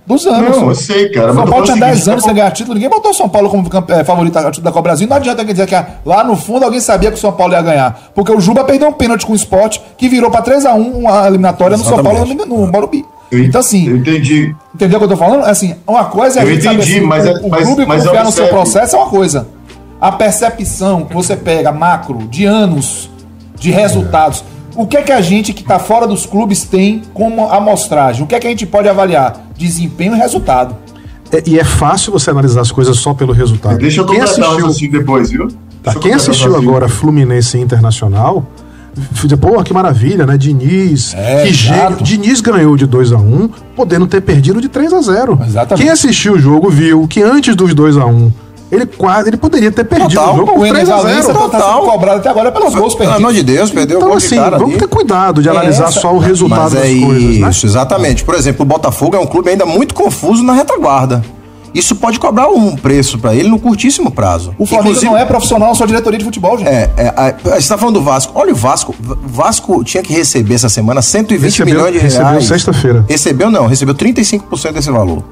[0.04, 0.56] Dos anos.
[0.56, 1.32] Não, eu sei, cara.
[1.32, 3.48] São Paulo tinha falando o 10 seguinte, anos sem ganhar título, ninguém botou São Paulo
[3.48, 5.06] como eh, favorito da Copa Brasil.
[5.06, 7.62] Não adianta alguém dizer que lá no fundo alguém sabia que o São Paulo ia
[7.62, 8.10] ganhar.
[8.12, 11.76] Porque o Juba perdeu um pênalti com o Sport que virou pra 3x1 uma eliminatória
[11.76, 12.48] no São Paulo Exatamente.
[12.48, 13.04] no, no Morumbi.
[13.30, 14.52] eu- Então, assim, Eu entendi.
[14.74, 15.44] entendeu o que eu tô falando?
[15.44, 17.86] Assim, uma coisa é a Eu gente entendi, assim, mas o, é- o mas- clube
[17.86, 19.46] mas confiar no seu processo é uma coisa.
[20.00, 23.08] A percepção que você pega macro de anos
[23.54, 24.42] de resultados.
[24.74, 28.24] O que é que a gente que tá fora dos clubes tem como amostragem?
[28.24, 29.48] O que é que a gente pode avaliar?
[29.56, 30.74] Desempenho e resultado.
[31.30, 33.78] É- e é fácil você analisar as coisas só pelo resultado.
[33.78, 35.48] Deixa eu quem assistiu, raciocínio depois, viu?
[35.82, 36.70] tá, quem assistiu raciocínio.
[36.70, 38.46] agora Fluminense Internacional,
[39.40, 40.36] pô, que maravilha, né?
[40.36, 41.96] Diniz, É, que gênio.
[42.02, 45.82] Diniz ganhou de 2 a 1 podendo ter perdido de 3 a 0 Exatamente.
[45.82, 48.30] Quem assistiu o jogo viu que antes dos 2 a 1
[48.72, 50.34] ele quase ele poderia ter perdido Total.
[50.34, 51.82] o jogo O Enes 3 a Valência 0 tá total.
[51.84, 53.46] cobrado até agora pelos gols Pelo amor perdidos.
[53.46, 54.78] de Deus, perdeu o Então, gol assim, de cara vamos ali.
[54.80, 57.50] ter cuidado de analisar essa- só o resultado Mas das é coisas, né?
[57.50, 58.24] isso, exatamente.
[58.24, 61.22] Por exemplo, o Botafogo é um clube ainda muito confuso na retaguarda.
[61.74, 64.54] Isso pode cobrar um preço pra ele no curtíssimo prazo.
[64.58, 66.68] O Flamengo Inclusive- não é profissional, só diretoria de futebol, gente.
[66.68, 68.30] É, é, a, você está falando do Vasco.
[68.34, 68.94] Olha o Vasco.
[69.00, 72.44] V- Vasco tinha que receber essa semana 120 Recebeu- milhões de recebeu reais.
[72.44, 73.04] sexta-feira.
[73.08, 75.22] Recebeu não, recebeu 35% desse valor.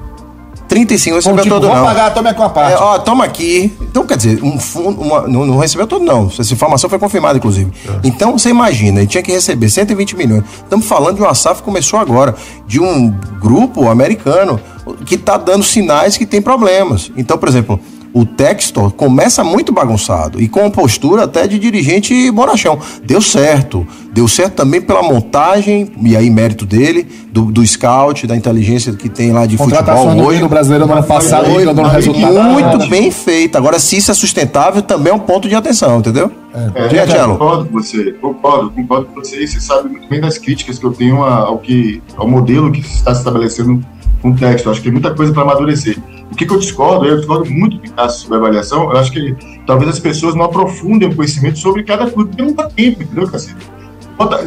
[0.71, 1.85] 35 recebeu Bom, tipo, todo não.
[1.85, 2.75] pagar, tome aqui uma parte.
[2.75, 3.73] É, ó, toma aqui.
[3.83, 6.31] Então, quer dizer, um fundo, uma- não, não recebeu todo, não.
[6.39, 7.73] Essa informação foi confirmada, inclusive.
[8.05, 10.45] Então, você imagina, ele tinha que receber 120 milhões.
[10.63, 12.37] Estamos falando de uma SAF que começou agora,
[12.69, 13.11] de um
[13.41, 14.61] grupo americano
[15.05, 17.11] que está dando sinais que tem problemas.
[17.17, 17.81] Então, por exemplo,
[18.13, 22.79] o Textor começa muito bagunçado e com postura até de dirigente bonachão.
[23.05, 23.87] Deu certo.
[24.13, 29.09] Deu certo também pela montagem, e aí mérito dele, do, do scout, da inteligência que
[29.09, 30.41] tem lá de futebol no hoje.
[30.41, 32.43] do brasileiro no ano passado, Foi dando resultado.
[32.51, 33.57] muito bem feito.
[33.57, 36.29] Agora, se isso é sustentável, também é um ponto de atenção, entendeu?
[36.75, 37.33] É, Diga, Tchelo.
[37.39, 39.45] concordo com você, concordo, concordo com você.
[39.45, 42.73] E você sabe muito bem das críticas que eu tenho a- ao, que, ao modelo
[42.73, 43.81] que está se estabelecendo
[44.21, 44.69] com o texto.
[44.69, 45.97] Acho que tem muita coisa para amadurecer.
[46.31, 48.85] O que, que eu discordo, eu discordo muito do Cássio sobre a avaliação.
[48.85, 52.55] Eu acho que talvez as pessoas não aprofundem o conhecimento sobre cada clube, porque não
[52.55, 53.57] dá tempo, entendeu, Cacete?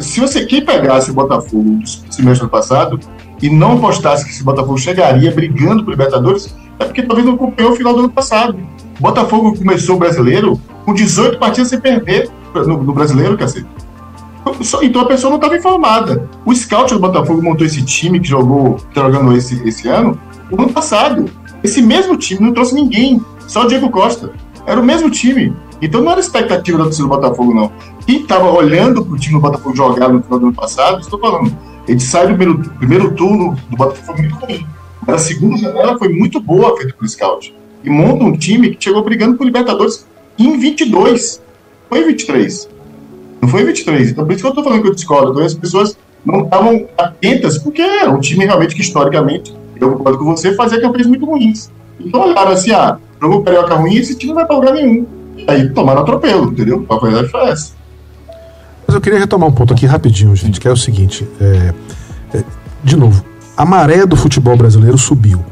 [0.00, 2.98] Se você, quem pegasse o Botafogo do semestre passado
[3.42, 7.72] e não apostasse que esse Botafogo chegaria brigando por Libertadores, é porque talvez não acompanhou
[7.72, 8.56] o final do ano passado.
[8.98, 13.66] O Botafogo começou o brasileiro com 18 partidas sem perder no, no brasileiro, cacete.
[14.82, 16.28] Então a pessoa não estava informada.
[16.44, 20.18] O scout do Botafogo montou esse time que jogou, que tá jogando esse, esse ano,
[20.50, 21.24] no ano passado.
[21.64, 24.30] Esse mesmo time não trouxe ninguém, só o Diego Costa.
[24.66, 25.56] Era o mesmo time.
[25.80, 27.72] Então não era expectativa da torcida do Botafogo, não.
[28.06, 31.18] Quem estava olhando para o time do Botafogo jogar no final do ano passado, estou
[31.18, 31.56] falando,
[31.88, 34.66] ele sai do primeiro, primeiro turno do Botafogo muito ruim.
[35.06, 37.54] Mas a segunda janela foi muito boa feita pelo scout.
[37.82, 40.06] E monta um time que chegou brigando por Libertadores
[40.38, 41.42] em 22.
[41.88, 42.68] Foi em 23.
[43.40, 44.10] Não foi em 23.
[44.10, 45.32] Então, por isso que eu estou falando que eu discordo.
[45.32, 50.18] Então, as pessoas não estavam atentas, porque era um time realmente que, historicamente, eu concordo
[50.18, 51.70] com você, fazia campanhas muito ruins.
[52.00, 55.06] Então, olharam assim: ah, jogou carioca ruim, esse time não vai para lugar nenhum.
[55.36, 56.84] E aí tomaram atropelo, entendeu?
[56.88, 57.72] A verdade foi essa.
[58.86, 61.74] Mas eu queria retomar um ponto aqui rapidinho, gente, que é o seguinte: é,
[62.34, 62.44] é,
[62.82, 63.24] de novo,
[63.56, 65.44] a maré do futebol brasileiro subiu.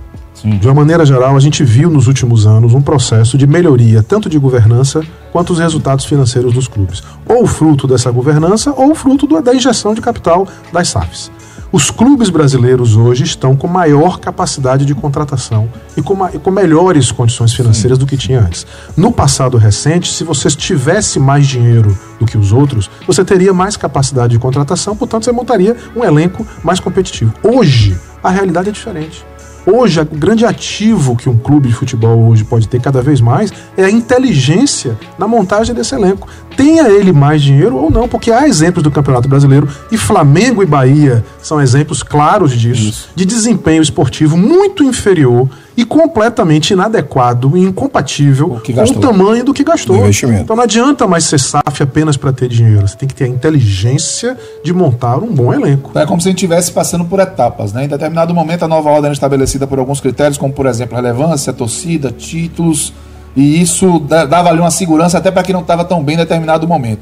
[0.45, 4.29] De uma maneira geral, a gente viu nos últimos anos um processo de melhoria, tanto
[4.29, 5.01] de governança
[5.31, 7.01] quanto os resultados financeiros dos clubes.
[7.29, 11.31] Ou fruto dessa governança, ou fruto do- da injeção de capital das SAFs.
[11.73, 17.11] Os clubes brasileiros hoje estão com maior capacidade de contratação e com, e com melhores
[17.11, 18.67] condições financeiras do que tinha antes.
[18.95, 23.75] No passado recente, se você tivesse mais dinheiro do que os outros, você teria mais
[23.75, 27.33] capacidade de contratação, portanto, você montaria um elenco mais competitivo.
[27.43, 29.25] Hoje, a realidade é diferente.
[29.65, 33.53] Hoje, o grande ativo que um clube de futebol hoje pode ter cada vez mais
[33.77, 36.29] é a inteligência na montagem desse elenco.
[36.57, 40.67] Tenha ele mais dinheiro ou não, porque há exemplos do Campeonato Brasileiro e Flamengo e
[40.67, 48.53] Bahia são exemplos claros disso, de desempenho esportivo muito inferior e completamente inadequado e incompatível
[48.53, 49.97] O com o tamanho do que gastou.
[49.97, 50.03] Do.
[50.43, 52.87] Então não adianta mais ser SAF apenas para ter dinheiro.
[52.87, 55.91] Você tem que ter a inteligência de montar um bom elenco.
[55.99, 57.85] É como se a gente estivesse passando por etapas, né?
[57.85, 61.53] Em determinado momento a nova ordem era estabelecida por alguns critérios, como por exemplo relevância,
[61.53, 62.93] torcida, títulos,
[63.35, 66.19] e isso da- dava ali uma segurança até para quem não estava tão bem em
[66.19, 67.01] determinado momento.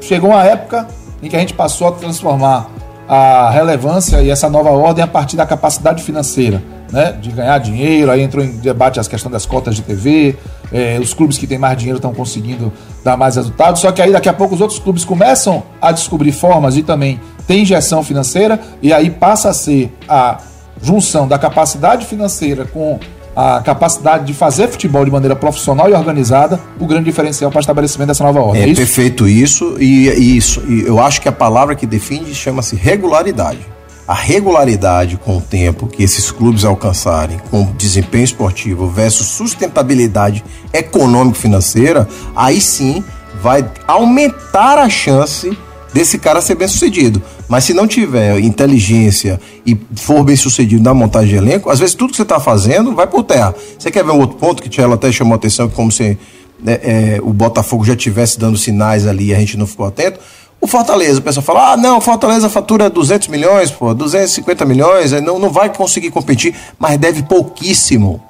[0.00, 0.86] Chegou uma época
[1.22, 2.68] em que a gente passou a transformar
[3.08, 6.62] a relevância e essa nova ordem a partir da capacidade financeira,
[6.92, 7.16] né?
[7.20, 10.36] De ganhar dinheiro, aí entrou em debate as questões das cotas de TV,
[10.70, 12.70] eh, os clubes que têm mais dinheiro estão conseguindo
[13.02, 16.32] dar mais resultados, só que aí daqui a pouco os outros clubes começam a descobrir
[16.32, 20.38] formas e também tem injeção financeira, e aí passa a ser a
[20.80, 23.00] junção da capacidade financeira com
[23.34, 27.60] a capacidade de fazer futebol de maneira profissional e organizada, o grande diferencial para o
[27.60, 28.62] estabelecimento dessa nova ordem.
[28.62, 28.80] É, É isso?
[28.80, 30.62] perfeito isso e, e isso.
[30.68, 33.60] E eu acho que a palavra que define chama-se regularidade.
[34.06, 42.08] A regularidade com o tempo que esses clubes alcançarem com desempenho esportivo versus sustentabilidade econômico-financeira,
[42.34, 43.04] aí sim
[43.40, 45.56] vai aumentar a chance
[45.92, 47.22] desse cara ser bem sucedido.
[47.48, 51.94] Mas se não tiver inteligência e for bem sucedido na montagem de elenco, às vezes
[51.94, 53.54] tudo que você está fazendo vai por terra.
[53.78, 56.18] Você quer ver um outro ponto que Tchela até chamou a atenção, como se
[56.62, 60.18] né, é, o Botafogo já tivesse dando sinais ali e a gente não ficou atento.
[60.62, 65.10] O Fortaleza, o pessoal fala, ah, não, o Fortaleza fatura 200 milhões, pô, 250 milhões,
[65.20, 68.22] não, não vai conseguir competir, mas deve pouquíssimo.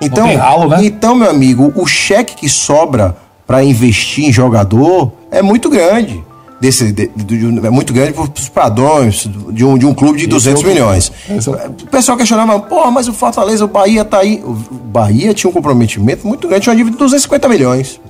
[0.00, 0.78] Então, tem ralo, né?
[0.84, 3.16] então, meu amigo, o cheque que sobra
[3.46, 6.24] para investir em jogador é muito grande.
[6.60, 10.28] Desse, de- de- é muito grande para os padrões de um, de um clube de
[10.28, 11.12] 200 é milhões.
[11.28, 14.40] esse é O pessoal questionava, porra, mas o Fortaleza, o Bahia tá aí.
[14.44, 18.00] O Bahia tinha um comprometimento muito grande, tinha uma dívida de 250 milhões.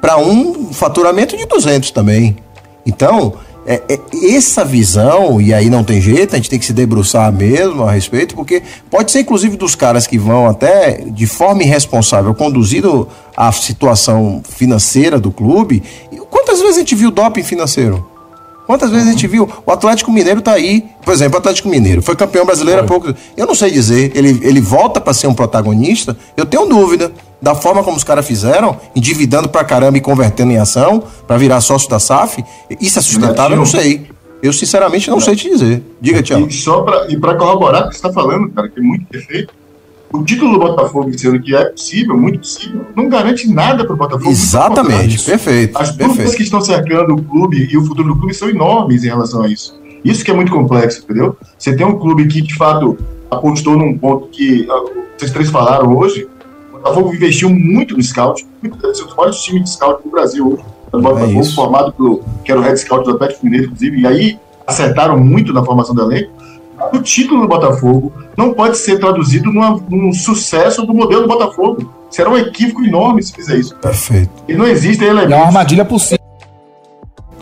[0.00, 2.36] Para um faturamento de 200 também.
[2.86, 3.34] Então,
[3.66, 7.30] é, é essa visão, e aí não tem jeito, a gente tem que se debruçar
[7.32, 12.34] mesmo a respeito, porque pode ser inclusive dos caras que vão até de forma irresponsável
[12.34, 15.82] conduzindo a situação financeira do clube.
[16.30, 18.09] Quantas vezes a gente viu doping financeiro?
[18.70, 19.50] Quantas vezes a gente viu?
[19.66, 20.84] O Atlético Mineiro tá aí.
[21.04, 23.12] Por exemplo, o Atlético Mineiro foi campeão brasileiro há pouco.
[23.36, 26.16] Eu não sei dizer, ele, ele volta para ser um protagonista?
[26.36, 27.10] Eu tenho dúvida.
[27.42, 31.60] Da forma como os caras fizeram, endividando pra caramba e convertendo em ação, pra virar
[31.60, 32.44] sócio da SAF,
[32.80, 33.56] isso é sustentável?
[33.56, 34.06] Eu não sei.
[34.40, 35.82] Eu sinceramente não sei te dizer.
[36.00, 36.46] Diga, Tiago.
[36.46, 39.52] E só para pra corroborar o que você está falando, cara, que é muito perfeito,
[40.12, 43.94] o título do Botafogo esse ano, que é possível, muito possível, não garante nada para
[43.94, 44.30] o Botafogo.
[44.30, 45.78] Exatamente, perfeito.
[45.78, 49.08] As dúvidas que estão cercando o clube e o futuro do clube são enormes em
[49.08, 49.78] relação a isso.
[50.04, 51.36] Isso que é muito complexo, entendeu?
[51.58, 52.98] Você tem um clube que, de fato,
[53.30, 54.84] apostou num ponto que ah,
[55.16, 56.26] vocês três falaram hoje.
[56.72, 60.54] O Botafogo investiu muito no scout, ser um dos maiores times de scout do Brasil
[60.54, 60.64] hoje.
[60.92, 64.06] O Botafogo, É formado pelo, que era o head scout do Atlético Mineiro, inclusive, e
[64.06, 66.39] aí acertaram muito na formação do elenco.
[66.92, 71.92] O título do Botafogo não pode ser traduzido numa- num sucesso do modelo do Botafogo.
[72.10, 73.76] Será um equívoco enorme se fizer isso.
[73.76, 74.30] Perfeito.
[74.48, 75.46] E não existem É uma elementos.
[75.46, 76.24] armadilha possível.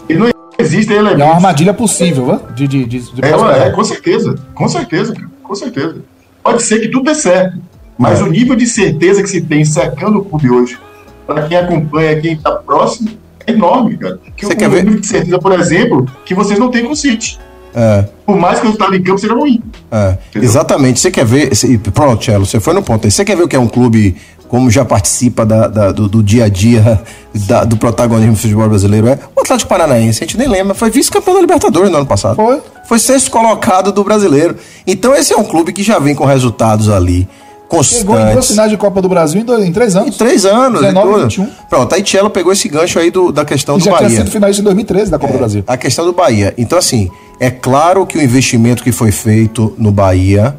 [0.08, 0.28] E não
[0.58, 1.34] existem É uma elementos.
[1.34, 3.66] armadilha possível, de, de, de, de É, prosperar.
[3.66, 4.34] é, com certeza.
[4.54, 5.28] Com certeza, cara.
[5.42, 5.96] Com certeza.
[6.42, 7.58] Pode ser que tudo dê certo.
[7.96, 8.22] Mas É.
[8.22, 10.78] o nível de certeza que se tem cercando o clube hoje,
[11.26, 13.10] para quem acompanha, quem está próximo,
[13.46, 14.20] é enorme, cara.
[14.36, 14.84] Que Você o, quer ver?
[14.84, 17.38] nível de certeza, por exemplo, que vocês não têm com o City.
[17.80, 18.04] É.
[18.26, 19.62] Por mais que o resultado em campo seja ruim.
[19.92, 20.98] É, exatamente.
[20.98, 21.50] Você quer ver.
[21.94, 23.10] Pronto, Tchelo, você foi no ponto aí.
[23.10, 24.16] Você quer ver o que é um clube
[24.48, 27.00] como já participa da- da- do, do dia a dia
[27.46, 29.06] da- do protagonismo do futebol brasileiro?
[29.08, 32.34] É o Atlético Paranaense, a gente nem lembra, foi vice-campeão da Libertadores no ano passado.
[32.36, 32.60] Foi.
[32.88, 34.56] Foi sexto colocado do brasileiro.
[34.86, 37.28] Então esse é um clube que já vem com resultados ali
[37.82, 40.16] Chegou em duas finais de Copa do Brasil em, dois, em três Em anos.
[40.16, 40.80] três anos.
[40.80, 41.22] 19 e e tudo.
[41.28, 41.46] 21.
[41.68, 44.18] Pronto, aí Tchelo pegou esse gancho aí do- da questão E do já tinha Bahia.
[44.18, 45.64] sido finalista em 2013 da Copa do Brasil.
[45.66, 46.54] A questão do Bahia.
[46.56, 50.56] Então, assim, é claro que o investimento que foi feito no Bahia,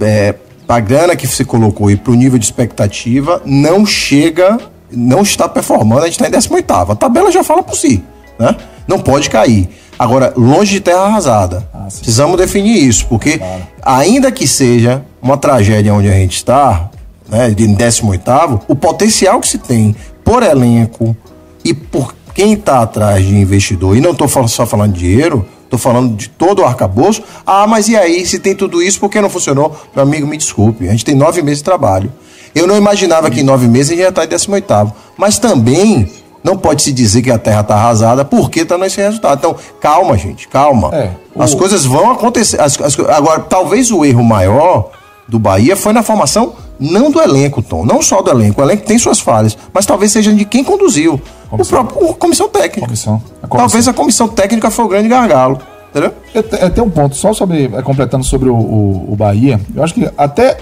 [0.00, 0.34] é,
[0.68, 4.58] a grana que se colocou e para o nível de expectativa, não chega,
[4.90, 8.02] não está performando, a gente está em 18 A tabela já fala por si,
[8.38, 8.56] né?
[8.86, 9.68] Não pode cair.
[9.98, 11.68] Agora, longe de terra arrasada.
[11.72, 11.86] Ah.
[11.86, 13.40] Precisamos definir isso, porque
[13.82, 16.90] ainda que seja uma tragédia onde a gente está,
[17.28, 21.16] né, de 18 o potencial que se tem por elenco
[21.64, 25.78] e por quem está atrás de investidor, e não estou só falando de dinheiro, estou
[25.78, 27.22] falando de todo o arcabouço.
[27.46, 29.76] Ah, mas e aí, se tem tudo isso, por que não funcionou?
[29.94, 32.12] Meu amigo, me desculpe, a gente tem nove meses de trabalho.
[32.54, 36.08] Eu não imaginava que em nove meses a gente ia estar em 18 Mas também
[36.44, 39.38] não pode se dizer que a terra está arrasada porque está nesse resultado.
[39.38, 40.90] Então, calma, gente, calma.
[40.94, 42.60] É, As o- coisas vão acontecer.
[42.60, 44.90] as- as- agora, talvez o erro maior
[45.26, 47.84] do Bahia foi na formação, não do elenco, Tom.
[47.86, 48.60] Não só do elenco.
[48.60, 51.18] O elenco tem suas falhas, mas talvez seja de quem conduziu.
[51.48, 51.80] Comissão.
[51.80, 52.80] O próprio a comissão técnica.
[52.82, 53.14] Comissão.
[53.42, 53.56] A comissão.
[53.68, 55.58] Talvez a comissão técnica foi o grande gargalo.
[55.90, 56.12] Entendeu?
[56.34, 59.60] Eu, te- eu tenho um ponto, só sobre, eh, completando sobre o, o- o Bahia.
[59.74, 60.58] Eu acho que até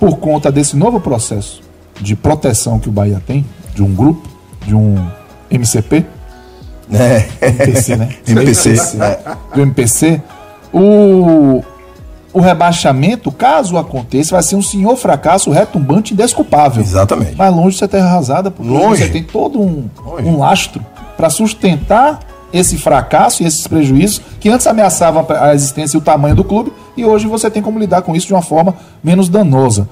[0.00, 1.60] por conta desse novo processo
[2.00, 3.44] de proteção que o Bahia tem,
[3.74, 4.26] de um grupo,
[4.66, 4.96] de um
[5.50, 6.04] MCP,
[6.92, 7.26] É.
[7.40, 8.08] MPC, né?
[8.26, 8.74] MPC.
[9.54, 10.20] do MPC,
[10.72, 11.62] o,
[12.32, 16.82] o rebaixamento, caso aconteça, vai ser um senhor fracasso retumbante e indesculpável.
[16.82, 17.34] Exatamente.
[17.36, 19.02] Mas longe de ser terra arrasada, porque Longe.
[19.04, 20.26] você tem todo um, Longe.
[20.28, 20.84] um lastro
[21.16, 22.20] para sustentar
[22.52, 26.72] esse fracasso e esses prejuízos que antes ameaçavam a existência e o tamanho do clube
[26.96, 29.88] e hoje você tem como lidar com isso de uma forma menos danosa.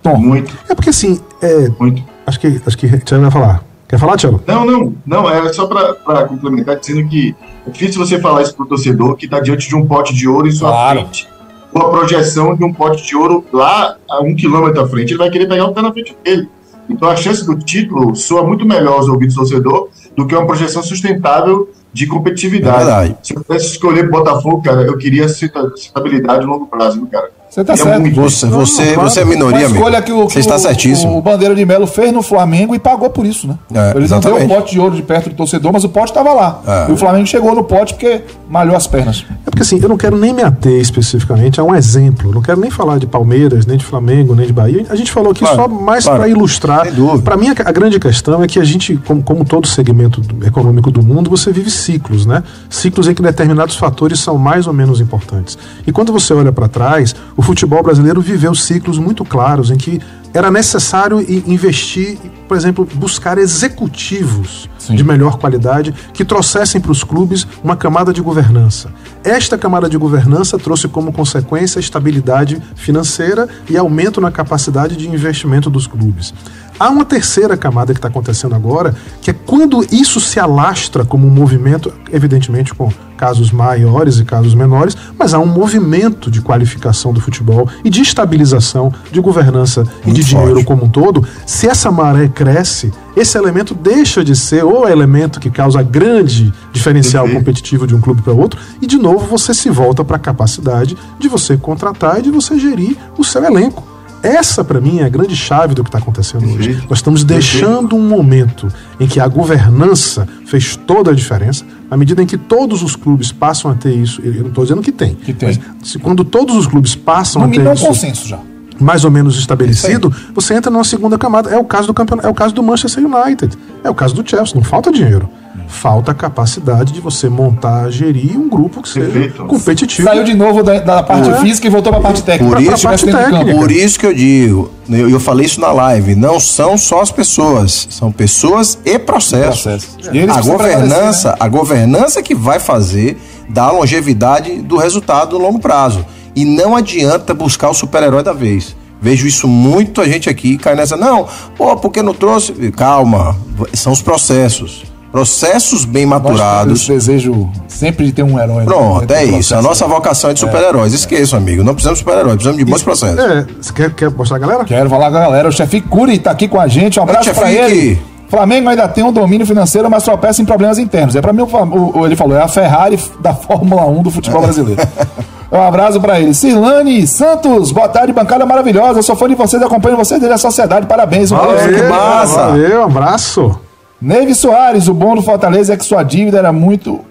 [0.00, 0.16] Tom.
[0.16, 0.56] Muito.
[0.68, 2.04] É porque assim, é, Muito.
[2.24, 3.64] acho que acho que Thiago vai falar.
[3.88, 4.42] Quer falar, Thiago?
[4.46, 7.34] Não, não, não, é só para complementar, dizendo que
[7.66, 10.46] é difícil você falar isso pro torcedor que está diante de um pote de ouro
[10.46, 11.00] em sua claro.
[11.00, 11.28] frente.
[11.72, 15.18] Ou a projeção de um pote de ouro lá a um quilômetro à frente, ele
[15.18, 16.48] vai querer pegar o pé na frente dele.
[16.88, 20.46] Então a chance do título soa muito melhor aos ouvidos do torcedor do que uma
[20.46, 23.12] projeção sustentável de competitividade.
[23.12, 27.30] É Se eu pudesse escolher Botafogo, cara, eu queria estabilidade a longo prazo, cara.
[27.50, 28.00] Você tá certo.
[28.00, 28.20] Muito.
[28.20, 29.74] Você, você, não, você é minoria, amigo.
[29.74, 31.16] escolha que o, que você está certíssimo.
[31.16, 33.58] O, Bandeira de Melo fez no Flamengo e pagou por isso, né?
[33.74, 36.10] É, Eles não deu um pote de ouro de perto do torcedor, mas o pote
[36.10, 36.60] estava lá.
[36.66, 36.90] É.
[36.90, 39.24] E o Flamengo chegou no pote porque malhou as pernas.
[39.46, 42.32] É porque assim, eu não quero nem me ater especificamente a um exemplo.
[42.32, 44.84] Não quero nem falar de Palmeiras, nem de Flamengo, nem de Bahia.
[44.90, 46.20] A gente falou aqui claro, só mais claro.
[46.20, 46.86] para ilustrar.
[47.24, 50.90] Para mim, a, a, grande questão é que a gente, como, como todo segmento econômico
[50.90, 52.42] do mundo, você vive ciclos, né?
[52.68, 55.56] Ciclos em que determinados fatores são mais ou menos importantes.
[55.86, 60.00] E quando você olha para trás, o futebol brasileiro viveu ciclos muito claros em que
[60.34, 64.94] era necessário investir, por exemplo, buscar executivos Sim.
[64.94, 68.90] de melhor qualidade que trouxessem para os clubes uma camada de governança.
[69.24, 75.70] Esta camada de governança trouxe como consequência estabilidade financeira e aumento na capacidade de investimento
[75.70, 76.34] dos clubes.
[76.78, 81.26] Há uma terceira camada que está acontecendo agora, que é quando isso se alastra como
[81.26, 87.12] um movimento, evidentemente com casos maiores e casos menores, mas há um movimento de qualificação
[87.12, 90.36] do futebol e de estabilização, de governança Muito e de forte.
[90.36, 91.26] dinheiro como um todo.
[91.44, 97.26] Se essa maré cresce, esse elemento deixa de ser o elemento que causa grande diferencial
[97.26, 97.34] uhum.
[97.34, 100.96] competitivo de um clube para outro, e de novo você se volta para a capacidade
[101.18, 103.97] de você contratar e de você gerir o seu elenco.
[104.22, 106.82] Essa, para mim, é a grande chave do que está acontecendo hoje.
[106.88, 112.22] Nós estamos deixando um momento em que a governança fez toda a diferença, à medida
[112.22, 114.20] em que todos os clubes passam a ter isso.
[114.22, 115.14] Eu não estou dizendo que tem.
[115.14, 115.48] Que tem.
[115.48, 117.84] Mas se, quando todos os clubes passam a ter é isso.
[117.84, 118.38] um consenso já.
[118.80, 121.50] Mais ou menos estabelecido, você entra numa segunda camada.
[121.50, 124.28] É o caso do campeonato, é o caso do Manchester United, é o caso do
[124.28, 124.54] Chelsea.
[124.54, 125.28] Não falta dinheiro
[125.68, 129.44] falta a capacidade de você montar, gerir um grupo que seja Perfeito.
[129.44, 130.08] competitivo.
[130.08, 131.40] Saiu de novo da, da parte é.
[131.40, 132.56] física e voltou para a parte técnica.
[132.56, 133.54] Por isso, parte técnica.
[133.54, 137.12] por isso que eu digo, eu, eu, falei isso na live, não são só as
[137.12, 139.88] pessoas, são pessoas e processos.
[140.12, 141.36] E a governança, né?
[141.38, 146.04] a governança que vai fazer da longevidade do resultado no longo prazo.
[146.34, 148.76] E não adianta buscar o super-herói da vez.
[149.00, 150.96] Vejo isso muito a gente aqui cai nessa.
[150.96, 152.52] Não, pô, porque não trouxe.
[152.72, 153.36] Calma,
[153.74, 156.88] são os processos processos bem maturados.
[156.88, 158.64] Eu desejo sempre de ter um herói.
[158.64, 159.54] Pronto, é isso.
[159.54, 160.92] A nossa vocação é de super-heróis.
[160.92, 160.96] É.
[160.96, 161.64] Esqueça, amigo.
[161.64, 163.18] Não precisamos de super-heróis, precisamos de bons processos.
[163.18, 164.64] É, você quer, quer mostrar a galera?
[164.64, 165.48] Quero falar com a galera.
[165.48, 166.98] O chefe Curi tá aqui com a gente.
[167.00, 168.00] Um abraço para ele.
[168.28, 171.16] Flamengo ainda tem um domínio financeiro, mas tropeça em problemas internos.
[171.16, 174.42] É para mim, o, o, ele falou, é a Ferrari da Fórmula 1 do futebol
[174.42, 174.80] brasileiro.
[175.50, 176.34] Um abraço para ele.
[176.34, 178.98] Silane Santos, boa tarde, bancada maravilhosa.
[178.98, 180.86] Eu sou fã de vocês, acompanho vocês desde a sociedade.
[180.86, 182.48] Parabéns, valeu, que massa.
[182.48, 183.58] Valeu, um abraço.
[184.00, 187.04] Neves Soares, o bom do Fortaleza é que sua dívida era muito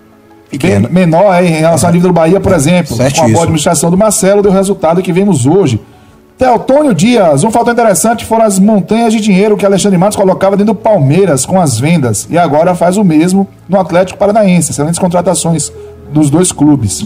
[0.90, 2.96] menor em relação à dívida do Bahia, por exemplo.
[2.96, 5.82] Com a boa administração do Marcelo, deu o resultado que vemos hoje.
[6.38, 10.74] Teotônio Dias, um fator interessante foram as montanhas de dinheiro que Alexandre Matos colocava dentro
[10.74, 14.72] do Palmeiras com as vendas e agora faz o mesmo no Atlético Paranaense.
[14.72, 15.72] Excelentes contratações
[16.14, 17.06] dos dois clubes.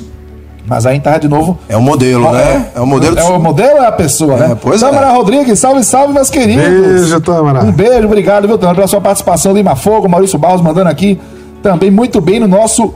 [0.66, 1.58] Mas aí tá de novo.
[1.68, 2.68] É o modelo, é, né?
[2.76, 3.18] É o modelo.
[3.18, 4.58] É o modelo ou é a pessoa, é, né?
[4.62, 5.12] Pois Tâmara é.
[5.12, 6.64] Rodrigues, salve, salve, meus queridos.
[6.64, 7.64] Beijo, Tâmara.
[7.64, 9.54] Um beijo, obrigado, viu, Tâmara, pela sua participação.
[9.54, 11.20] Lima Fogo, Maurício Barros mandando aqui
[11.62, 12.94] também muito bem no nosso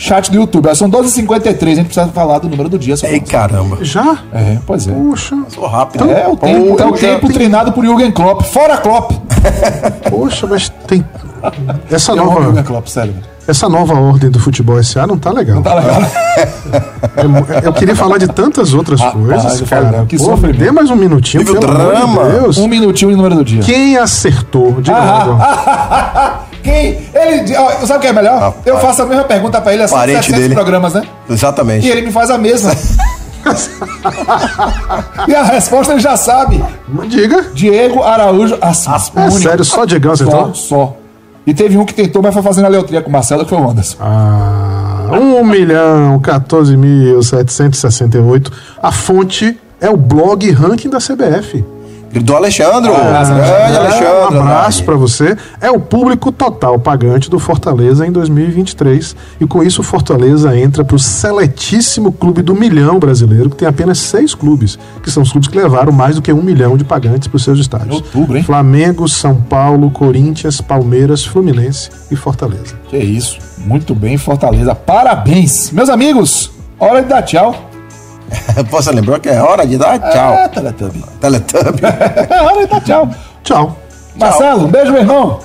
[0.00, 0.74] chat do YouTube.
[0.74, 2.94] São 12h53, a gente precisa falar do número do dia.
[3.04, 3.78] Ei, caramba.
[3.84, 4.18] Já?
[4.32, 4.92] É, pois é.
[4.92, 5.36] Puxa.
[5.48, 6.10] Sou rápido.
[6.10, 8.42] É, o tempo, é o tempo treinado por Jürgen Klopp.
[8.42, 9.12] Fora Klopp.
[10.08, 11.04] Poxa, mas tem...
[11.90, 12.42] Essa Eu nova...
[12.42, 13.14] Jürgen Klopp, sério.
[13.46, 15.56] Essa nova ordem do futebol SA não tá legal.
[15.56, 16.00] Não tá legal.
[17.16, 20.04] É, eu queria falar de tantas outras ah, coisas, cara.
[20.06, 22.48] que Pô, dê mais um minutinho, pelo drama.
[22.50, 22.60] De.
[22.60, 23.62] Um minutinho e número do dia.
[23.62, 24.80] Quem acertou?
[24.80, 26.98] Diga ah, Quem?
[27.12, 27.54] Ele.
[27.86, 28.40] Sabe o que é melhor?
[28.40, 30.54] Ah, eu faço a mesma pergunta pra ele há 700 dele.
[30.54, 31.02] programas, né?
[31.28, 31.86] Exatamente.
[31.86, 32.70] E ele me faz a mesma.
[35.26, 36.62] e a resposta ele já sabe.
[37.08, 37.46] Diga.
[37.54, 39.26] Diego Araújo Asmuni.
[39.26, 40.54] É sério, só Diego acertou?
[40.54, 40.99] Só, só.
[41.46, 43.58] E teve um que tentou, mas foi fazendo a leotria com o Marcelo, que foi
[43.58, 43.96] o Anderson.
[44.00, 48.52] Ah, 1 milhão 14.768.
[48.82, 51.64] A fonte é o blog ranking da CBF.
[52.12, 52.90] Do Alexandre.
[52.90, 54.36] Ah, grande É, Alexandre.
[54.36, 55.36] um abraço para você.
[55.60, 59.14] É o público total pagante do Fortaleza em 2023.
[59.40, 63.68] E com isso, o Fortaleza entra para o seletíssimo clube do milhão brasileiro, que tem
[63.68, 66.82] apenas seis clubes, que são os clubes que levaram mais do que um milhão de
[66.84, 68.42] pagantes para os seus estádios: Outubro, hein?
[68.42, 72.74] Flamengo, São Paulo, Corinthians, Palmeiras, Fluminense e Fortaleza.
[72.88, 73.38] Que isso.
[73.58, 74.74] Muito bem, Fortaleza.
[74.74, 75.70] Parabéns.
[75.70, 77.69] Meus amigos, hora de dar tchau.
[78.70, 80.32] Você lembrou que é hora de dar tchau.
[80.34, 81.04] É, Teletubby.
[81.20, 81.80] Teletubb.
[81.84, 83.08] É hora de dar tchau.
[83.42, 83.76] Tchau.
[84.16, 85.40] Marcelo, um beijo, meu irmão.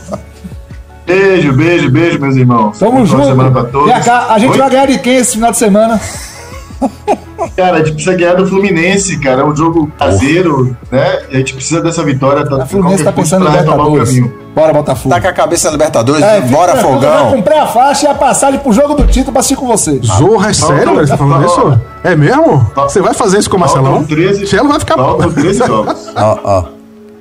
[1.05, 2.79] Beijo, beijo, beijo, meus irmãos.
[2.79, 3.25] Tamo Boa junto.
[3.25, 3.93] semana pra todos.
[3.93, 4.57] Vem cá, a gente Oi?
[4.57, 5.99] vai ganhar de quem esse final de semana?
[7.55, 9.41] Cara, a gente precisa ganhar do Fluminense, cara.
[9.41, 11.19] É um jogo caseiro, né?
[11.29, 12.45] E a gente precisa dessa vitória.
[12.45, 14.09] Tá, A Fluminense tá pensando em pra retomar o Libertadores.
[14.27, 14.45] caminho.
[14.55, 15.13] Bora, Botafogo.
[15.13, 17.31] Tá com a cabeça na Libertadores, É, bora fica tranquilo, Eu fogão.
[17.35, 20.05] comprei a faixa e a passagem pro jogo do título pra assistir com vocês.
[20.05, 20.99] Zorra, é sério, velho?
[21.07, 21.81] Você tá falando isso?
[22.03, 22.71] É mesmo?
[22.75, 23.85] Você vai fazer isso com o Marcelão?
[23.91, 24.95] Faltam 13, Cielo vai ficar.
[24.95, 26.07] faltam 13 jogos.
[26.15, 26.63] Ó, ó.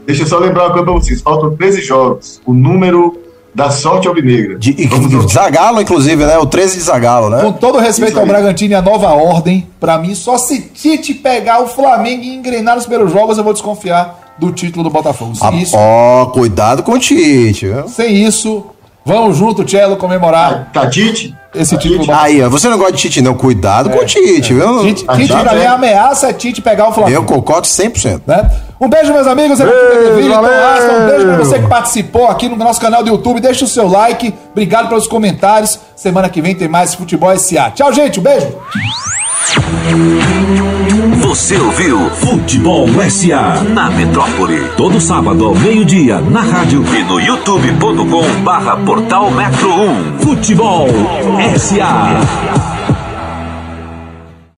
[0.06, 1.20] Deixa eu só lembrar uma coisa pra vocês.
[1.22, 2.40] Faltam 13 jogos.
[2.46, 3.16] O número
[3.54, 4.58] da sorte alvinegra.
[4.58, 6.36] De, de Zagalo, inclusive, né?
[6.38, 7.54] O 13 de Zagalo, Com né?
[7.60, 8.26] todo respeito ao.
[8.26, 12.74] Bragantino e a nova ordem, pra mim, só se Tite pegar o Flamengo e engrenar
[12.74, 15.34] nos primeiros jogos, eu vou desconfiar do título do Botafogo.
[15.36, 17.86] Sem Ah, isso, Ó, cuidado com o Tite, viu?
[17.88, 18.64] sem isso,
[19.04, 21.34] vamos junto, Cello, comemorar Tatite?
[21.54, 22.08] esse título do Tatite?
[22.08, 22.26] Botafogo.
[22.26, 23.34] Aí, ó, você não gosta de Tite, não.
[23.34, 24.80] Cuidado com o Tite, viu?
[24.82, 27.16] Tite, Ah, Tite já pra mim, a ameaça é Tite pegar o Flamengo.
[27.16, 28.22] Eu concordo 100%.
[28.26, 28.50] né?
[28.80, 29.58] Um beijo, meus amigos.
[29.58, 33.40] Beijo, Um beijo pra você que participou aqui no nosso canal do YouTube.
[33.40, 34.34] Deixa o seu like.
[34.52, 35.78] Obrigado pelos comentários.
[35.94, 37.70] Semana que vem tem mais Futebol SA.
[37.70, 38.20] Tchau, gente.
[38.20, 38.48] Um beijo.
[41.34, 44.68] Você ouviu Futebol SA na Metrópole.
[44.76, 50.18] Todo sábado ao meio-dia na rádio e no youtube.com barra portal Metro 1.
[50.20, 50.86] Futebol
[51.58, 52.73] SA.